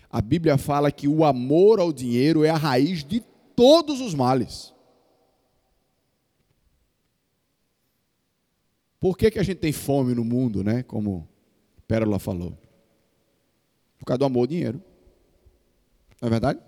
[0.09, 3.21] a Bíblia fala que o amor ao dinheiro é a raiz de
[3.55, 4.73] todos os males.
[8.99, 10.81] Por que, que a gente tem fome no mundo, né?
[10.81, 11.29] Como
[11.87, 12.57] Pérola falou.
[13.99, 14.81] Por causa do amor ao dinheiro.
[16.19, 16.59] Não é verdade?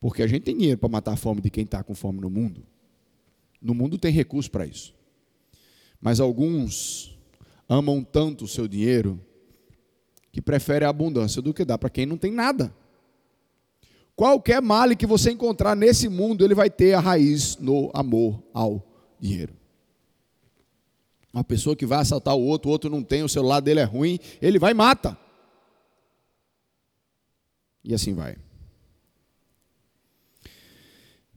[0.00, 2.30] Porque a gente tem dinheiro para matar a fome de quem está com fome no
[2.30, 2.62] mundo.
[3.60, 4.94] No mundo tem recurso para isso.
[6.00, 7.18] Mas alguns
[7.68, 9.20] amam tanto o seu dinheiro
[10.30, 12.72] que preferem a abundância do que dá para quem não tem nada.
[14.14, 18.86] Qualquer mal que você encontrar nesse mundo, ele vai ter a raiz no amor ao
[19.20, 19.54] dinheiro.
[21.32, 23.84] Uma pessoa que vai assaltar o outro, o outro não tem, o celular dele é
[23.84, 25.18] ruim, ele vai e mata.
[27.84, 28.36] E assim vai.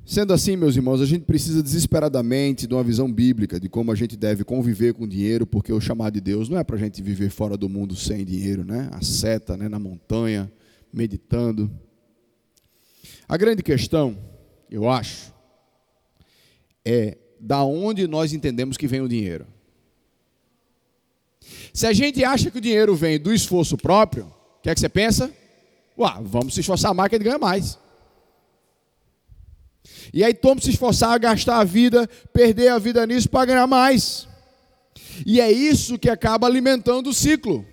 [0.09, 3.95] Sendo assim, meus irmãos, a gente precisa desesperadamente de uma visão bíblica de como a
[3.95, 6.99] gente deve conviver com dinheiro, porque o chamado de Deus não é para a gente
[6.99, 8.89] viver fora do mundo sem dinheiro, né?
[8.91, 9.69] A seta, né?
[9.69, 10.51] na montanha,
[10.91, 11.69] meditando.
[13.27, 14.17] A grande questão,
[14.67, 15.31] eu acho,
[16.83, 19.45] é da onde nós entendemos que vem o dinheiro.
[21.71, 24.25] Se a gente acha que o dinheiro vem do esforço próprio,
[24.57, 25.31] o que é que você pensa?
[25.95, 27.77] Uá, vamos se esforçar mais que ele ganha mais.
[30.13, 33.67] E aí toma se esforçar a gastar a vida, perder a vida nisso para ganhar
[33.67, 34.27] mais.
[35.25, 37.65] E é isso que acaba alimentando o ciclo.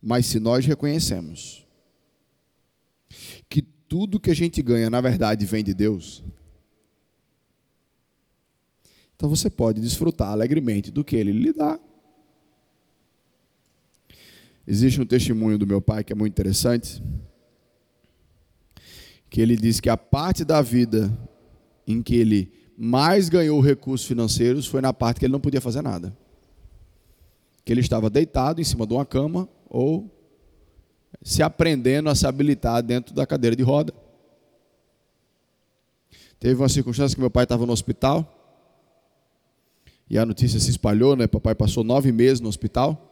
[0.00, 1.66] Mas se nós reconhecemos
[3.48, 6.24] que tudo que a gente ganha, na verdade, vem de Deus,
[9.14, 11.78] então você pode desfrutar alegremente do que Ele lhe dá.
[14.70, 17.02] Existe um testemunho do meu pai que é muito interessante,
[19.28, 21.12] que ele diz que a parte da vida
[21.84, 25.82] em que ele mais ganhou recursos financeiros foi na parte que ele não podia fazer
[25.82, 26.16] nada.
[27.64, 30.08] Que ele estava deitado em cima de uma cama ou
[31.20, 33.92] se aprendendo a se habilitar dentro da cadeira de roda.
[36.38, 38.24] Teve uma circunstância que meu pai estava no hospital
[40.08, 41.26] e a notícia se espalhou, né?
[41.26, 43.09] Papai passou nove meses no hospital.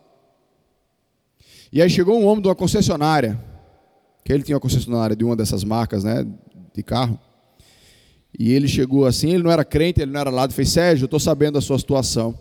[1.73, 3.39] E aí chegou um homem de uma concessionária,
[4.25, 6.27] que ele tinha uma concessionária de uma dessas marcas, né,
[6.75, 7.19] de carro.
[8.39, 11.07] E ele chegou assim, ele não era crente, ele não era lado, fez, Sérgio, eu
[11.07, 12.39] estou sabendo da sua situação.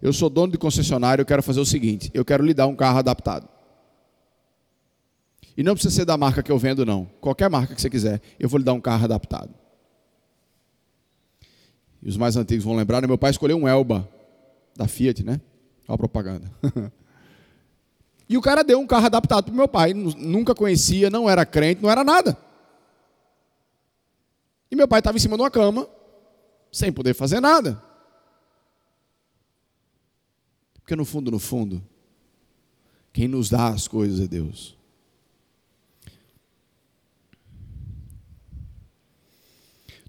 [0.00, 2.76] Eu sou dono de concessionária, eu quero fazer o seguinte, eu quero lhe dar um
[2.76, 3.48] carro adaptado.
[5.56, 7.06] E não precisa ser da marca que eu vendo, não.
[7.18, 9.54] Qualquer marca que você quiser, eu vou lhe dar um carro adaptado.
[12.02, 13.06] E os mais antigos vão lembrar, né?
[13.06, 14.06] meu pai escolheu um Elba,
[14.76, 15.40] da Fiat, né?
[15.88, 16.52] Olha a propaganda.
[18.28, 19.94] E o cara deu um carro adaptado para meu pai.
[19.94, 22.36] Nunca conhecia, não era crente, não era nada.
[24.70, 25.88] E meu pai estava em cima de uma cama,
[26.72, 27.82] sem poder fazer nada.
[30.74, 31.82] Porque no fundo, no fundo,
[33.12, 34.76] quem nos dá as coisas é Deus.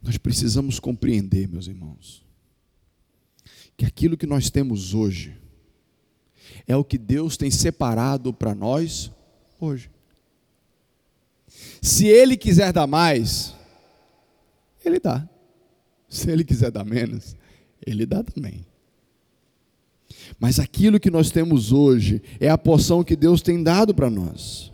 [0.02, 2.24] Nós precisamos compreender, meus irmãos,
[3.76, 5.38] que aquilo que nós temos hoje,
[6.68, 9.12] é o que Deus tem separado para nós
[9.60, 9.90] hoje.
[11.82, 13.56] Se Ele quiser dar mais,
[14.84, 15.28] Ele dá.
[16.10, 17.36] Se Ele quiser dar menos,
[17.86, 18.66] Ele dá também.
[20.40, 24.74] Mas aquilo que nós temos hoje é a porção que Deus tem dado para nós.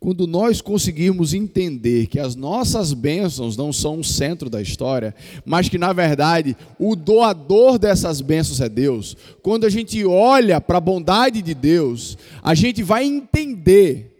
[0.00, 5.68] Quando nós conseguirmos entender que as nossas bênçãos não são o centro da história, mas
[5.68, 10.80] que na verdade o doador dessas bênçãos é Deus, quando a gente olha para a
[10.80, 14.10] bondade de Deus, a gente vai entender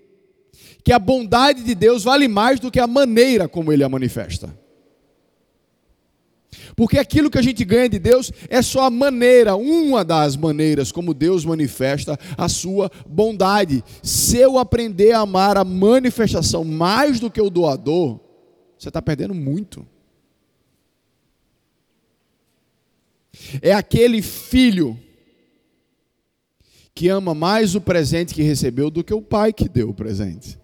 [0.85, 4.59] que a bondade de Deus vale mais do que a maneira como ele a manifesta.
[6.76, 10.92] Porque aquilo que a gente ganha de Deus é só a maneira, uma das maneiras
[10.92, 13.82] como Deus manifesta a sua bondade.
[14.02, 18.20] Se eu aprender a amar a manifestação mais do que o doador,
[18.78, 19.86] você está perdendo muito.
[23.62, 24.98] É aquele filho
[26.94, 30.58] que ama mais o presente que recebeu do que o pai que deu o presente.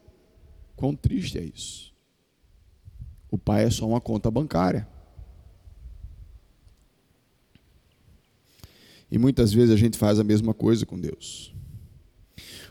[0.75, 1.95] Quão triste é isso.
[3.31, 4.87] O pai é só uma conta bancária.
[9.11, 11.55] E muitas vezes a gente faz a mesma coisa com Deus.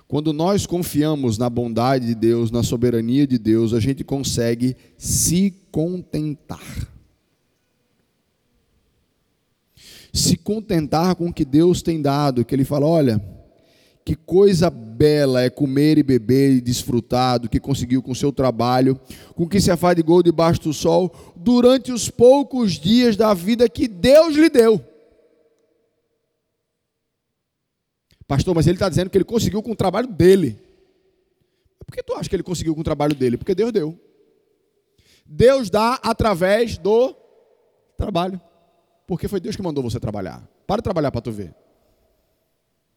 [0.08, 5.54] Quando nós confiamos na bondade de Deus, na soberania de Deus, a gente consegue se
[5.72, 6.88] contentar.
[10.14, 13.22] Se contentar com o que Deus tem dado, que Ele fala: olha,
[14.06, 19.00] que coisa bela é comer e beber e desfrutar do que conseguiu com seu trabalho,
[19.34, 24.36] com que se afadigou debaixo do sol, durante os poucos dias da vida que Deus
[24.36, 24.80] lhe deu.
[28.28, 30.60] Pastor, mas ele está dizendo que ele conseguiu com o trabalho dele.
[31.86, 33.38] Por que tu acha que ele conseguiu com o trabalho dele?
[33.38, 33.98] Porque Deus deu.
[35.26, 37.16] Deus dá através do
[37.98, 38.42] trabalho.
[39.06, 40.48] Porque foi Deus que mandou você trabalhar.
[40.66, 41.54] Para de trabalhar para tu ver.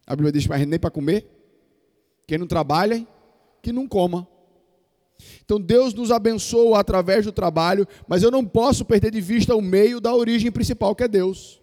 [0.07, 1.27] A Bíblia diz para nem para comer.
[2.27, 3.07] Quem não trabalha,
[3.63, 4.27] que não coma.
[5.45, 9.61] Então Deus nos abençoa através do trabalho, mas eu não posso perder de vista o
[9.61, 11.61] meio da origem principal, que é Deus.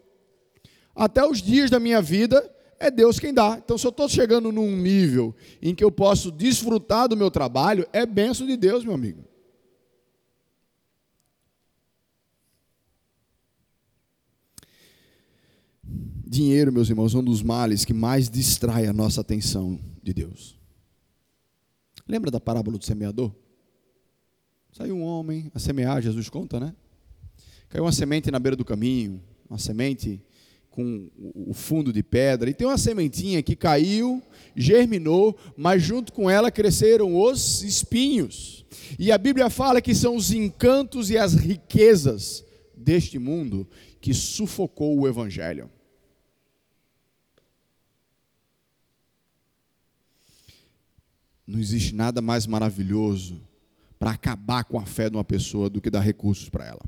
[0.95, 2.47] Até os dias da minha vida,
[2.79, 3.57] é Deus quem dá.
[3.63, 7.87] Então, se eu estou chegando num nível em que eu posso desfrutar do meu trabalho,
[7.93, 9.23] é benção de Deus, meu amigo.
[16.27, 20.59] Dinheiro, meus irmãos, é um dos males que mais distrai a nossa atenção de Deus.
[22.07, 23.33] Lembra da parábola do semeador?
[24.71, 26.75] Saiu um homem a semear, Jesus conta, né?
[27.69, 30.21] Caiu uma semente na beira do caminho, uma semente
[30.75, 34.21] com o fundo de pedra, e tem uma sementinha que caiu,
[34.55, 38.65] germinou, mas junto com ela cresceram os espinhos.
[38.99, 42.43] E a Bíblia fala que são os encantos e as riquezas
[42.75, 43.67] deste mundo
[44.01, 45.69] que sufocou o evangelho.
[51.47, 53.41] Não existe nada mais maravilhoso
[53.97, 56.83] para acabar com a fé de uma pessoa do que dar recursos para ela.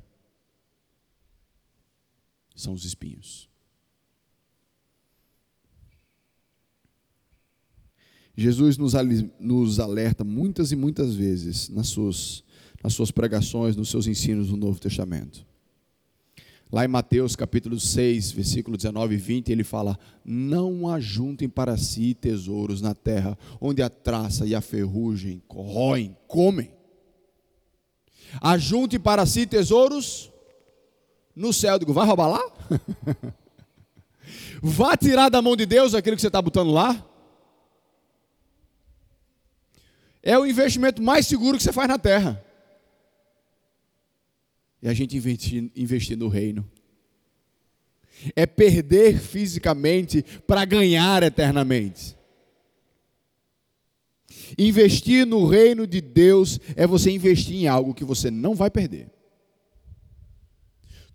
[2.54, 3.48] São os espinhos.
[8.40, 12.44] Jesus nos, alerta muitas e muitas vezes nas suas,
[12.84, 15.44] nas suas pregações, nos seus ensinos no Novo Testamento.
[16.72, 22.14] Lá em Mateus capítulo 6, versículo 19 e 20, ele fala: Não ajuntem para si
[22.14, 26.72] tesouros na terra, onde a traça e a ferrugem corroem, comem.
[28.40, 30.32] Ajunte para si tesouros
[31.36, 31.80] no céu.
[31.80, 32.52] Digo, vai roubar lá?
[34.62, 37.04] Vá tirar da mão de Deus aquilo que você está botando lá?
[40.28, 42.44] É o investimento mais seguro que você faz na terra
[44.82, 46.70] e a gente investir, investir no reino.
[48.36, 52.18] É perder fisicamente para ganhar eternamente.
[54.58, 59.10] Investir no reino de Deus é você investir em algo que você não vai perder.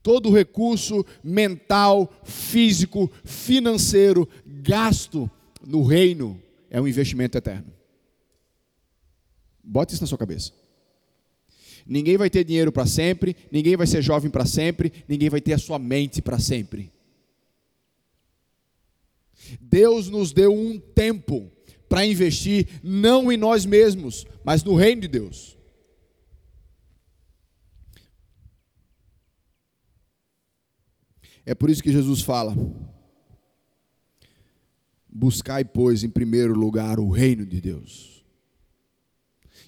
[0.02, 5.30] Todo recurso mental, físico, financeiro gasto
[5.62, 7.81] no reino é um investimento eterno.
[9.62, 10.52] Bote isso na sua cabeça.
[11.86, 15.52] Ninguém vai ter dinheiro para sempre, ninguém vai ser jovem para sempre, ninguém vai ter
[15.52, 16.92] a sua mente para sempre.
[19.60, 21.50] Deus nos deu um tempo
[21.88, 25.58] para investir não em nós mesmos, mas no reino de Deus.
[31.44, 32.54] É por isso que Jesus fala:
[35.08, 38.11] Buscai, pois, em primeiro lugar o reino de Deus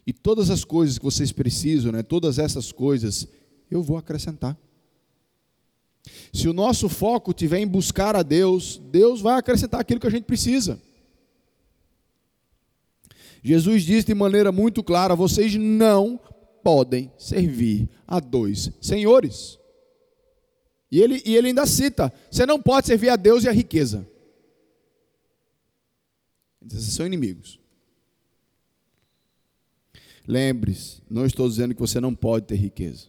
[0.06, 3.26] e todas as coisas que vocês precisam, né, todas essas coisas,
[3.70, 4.56] eu vou acrescentar.
[6.32, 10.10] Se o nosso foco tiver em buscar a Deus, Deus vai acrescentar aquilo que a
[10.10, 10.80] gente precisa.
[13.42, 16.20] Jesus diz de maneira muito clara: vocês não
[16.62, 19.58] podem servir a dois senhores.
[20.90, 24.06] E ele, e ele ainda cita: você não pode servir a Deus e a riqueza.
[26.66, 27.60] Esses são inimigos.
[30.26, 33.08] Lembre-se, não estou dizendo que você não pode ter riqueza.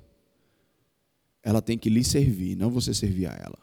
[1.41, 3.57] Ela tem que lhe servir, não você servir a ela.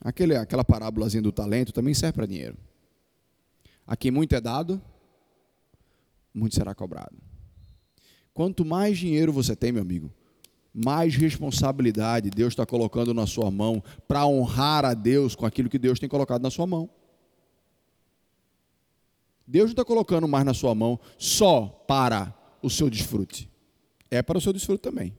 [0.00, 2.56] Aquele, aquela parábolazinha do talento também serve para dinheiro.
[3.86, 4.80] A quem muito é dado,
[6.32, 7.16] muito será cobrado.
[8.32, 10.12] Quanto mais dinheiro você tem, meu amigo,
[10.72, 15.78] mais responsabilidade Deus está colocando na sua mão para honrar a Deus com aquilo que
[15.78, 16.88] Deus tem colocado na sua mão.
[19.50, 23.48] Deus não está colocando mais na sua mão só para o seu desfrute.
[24.10, 25.16] É para o seu desfrute também.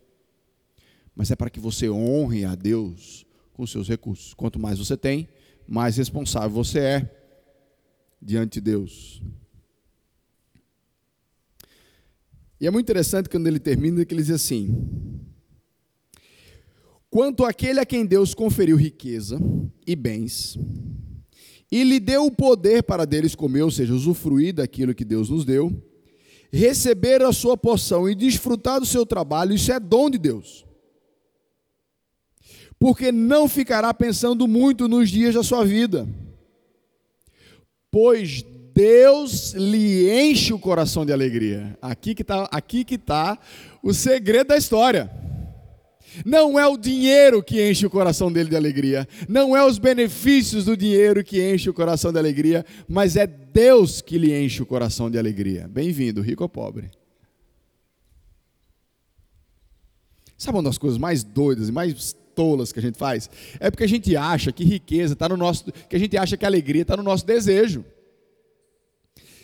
[1.15, 4.35] Mas é para que você honre a Deus com seus recursos.
[4.35, 5.27] Quanto mais você tem,
[5.67, 7.15] mais responsável você é
[8.21, 9.19] diante de Deus.
[12.61, 15.19] E é muito interessante quando ele termina que ele diz assim:
[17.09, 19.39] Quanto àquele a quem Deus conferiu riqueza
[19.87, 20.55] e bens,
[21.71, 25.45] e lhe deu o poder para deles comer, ou seja, usufruir daquilo que Deus nos
[25.45, 25.71] deu,
[26.51, 30.65] receber a sua porção e desfrutar do seu trabalho, isso é dom de Deus.
[32.79, 36.07] Porque não ficará pensando muito nos dias da sua vida,
[37.91, 38.43] pois
[38.73, 41.77] Deus lhe enche o coração de alegria.
[41.81, 43.37] Aqui que está, aqui que tá
[43.83, 45.11] o segredo da história.
[46.25, 50.65] Não é o dinheiro que enche o coração dele de alegria, não é os benefícios
[50.65, 54.65] do dinheiro que enche o coração de alegria, mas é Deus que lhe enche o
[54.65, 55.67] coração de alegria.
[55.67, 56.91] Bem-vindo, rico ou pobre.
[60.37, 63.29] Sabe uma das coisas mais doidas e mais tolas que a gente faz?
[63.59, 66.45] É porque a gente acha que riqueza está no nosso, que a gente acha que
[66.45, 67.83] alegria está no nosso desejo.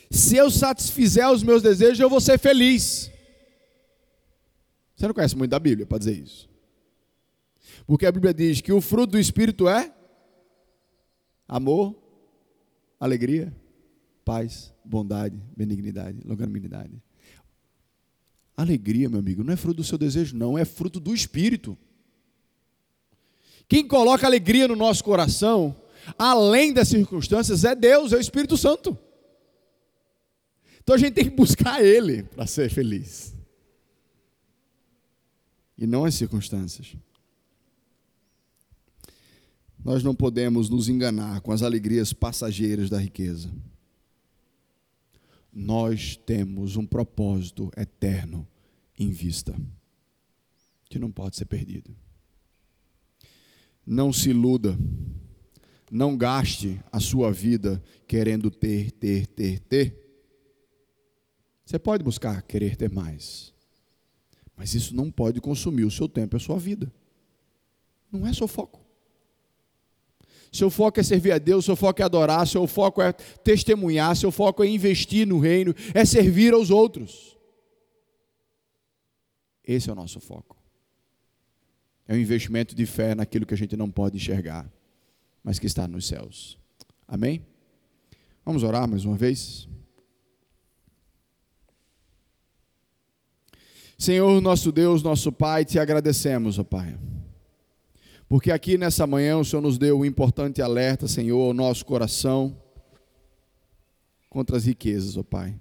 [0.09, 3.11] Se eu satisfizer os meus desejos, eu vou ser feliz.
[4.95, 6.54] Você não conhece muito da Bíblia para dizer isso.
[7.85, 9.93] Porque a Bíblia diz que o fruto do Espírito é
[11.47, 11.95] amor,
[12.99, 13.55] alegria,
[14.23, 17.01] paz, bondade, benignidade, longanimidade.
[18.57, 21.77] Alegria, meu amigo, não é fruto do seu desejo, não, é fruto do Espírito.
[23.67, 25.75] Quem coloca alegria no nosso coração,
[26.17, 28.97] além das circunstâncias, é Deus, é o Espírito Santo.
[30.81, 33.35] Então a gente tem que buscar Ele para ser feliz.
[35.77, 36.95] E não as circunstâncias.
[39.85, 43.49] Nós não podemos nos enganar com as alegrias passageiras da riqueza
[45.55, 48.45] nós temos um propósito eterno
[48.99, 49.55] em vista,
[50.89, 51.95] que não pode ser perdido.
[53.85, 54.77] Não se iluda,
[55.89, 59.95] não gaste a sua vida querendo ter, ter, ter, ter.
[61.65, 63.53] Você pode buscar querer ter mais,
[64.57, 66.93] mas isso não pode consumir o seu tempo e a sua vida.
[68.11, 68.84] Não é seu foco
[70.55, 74.31] seu foco é servir a Deus, seu foco é adorar, seu foco é testemunhar, seu
[74.31, 77.37] foco é investir no reino, é servir aos outros.
[79.63, 80.55] Esse é o nosso foco.
[82.07, 84.71] É um investimento de fé naquilo que a gente não pode enxergar,
[85.43, 86.57] mas que está nos céus.
[87.07, 87.45] Amém?
[88.45, 89.67] Vamos orar mais uma vez?
[93.97, 96.97] Senhor, nosso Deus, nosso Pai, te agradecemos, ó Pai
[98.27, 102.59] porque aqui nessa manhã o Senhor nos deu um importante alerta, Senhor, ao nosso coração
[104.29, 105.59] contra as riquezas, ó Pai.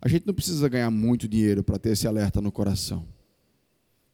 [0.00, 3.06] A gente não precisa ganhar muito dinheiro para ter esse alerta no coração.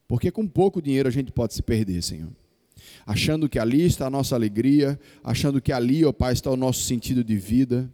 [0.08, 2.30] Porque com pouco dinheiro a gente pode se perder, Senhor.
[3.06, 6.82] Achando que ali está a nossa alegria, achando que ali, ó Pai, está o nosso
[6.82, 7.90] sentido de vida.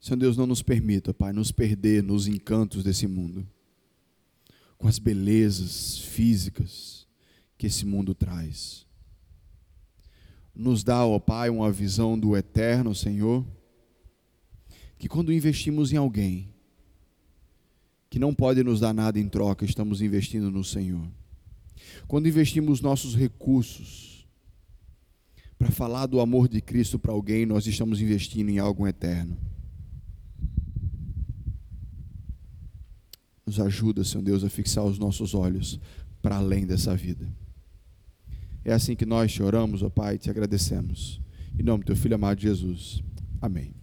[0.00, 3.46] Senhor Deus, não nos permita, Pai, nos perder nos encantos desse mundo
[4.78, 7.06] com as belezas físicas
[7.56, 8.86] que esse mundo traz.
[10.54, 13.44] Nos dá, ó Pai, uma visão do eterno, Senhor,
[14.98, 16.54] que quando investimos em alguém
[18.08, 21.06] que não pode nos dar nada em troca, estamos investindo no Senhor.
[22.08, 24.26] Quando investimos nossos recursos
[25.58, 29.36] para falar do amor de Cristo para alguém, nós estamos investindo em algo eterno.
[33.46, 35.78] Nos ajuda, Senhor Deus, a fixar os nossos olhos
[36.20, 37.26] para além dessa vida.
[38.64, 41.20] É assim que nós te oramos, ó Pai, e te agradecemos.
[41.56, 43.00] Em nome do teu Filho amado Jesus.
[43.40, 43.72] Amém.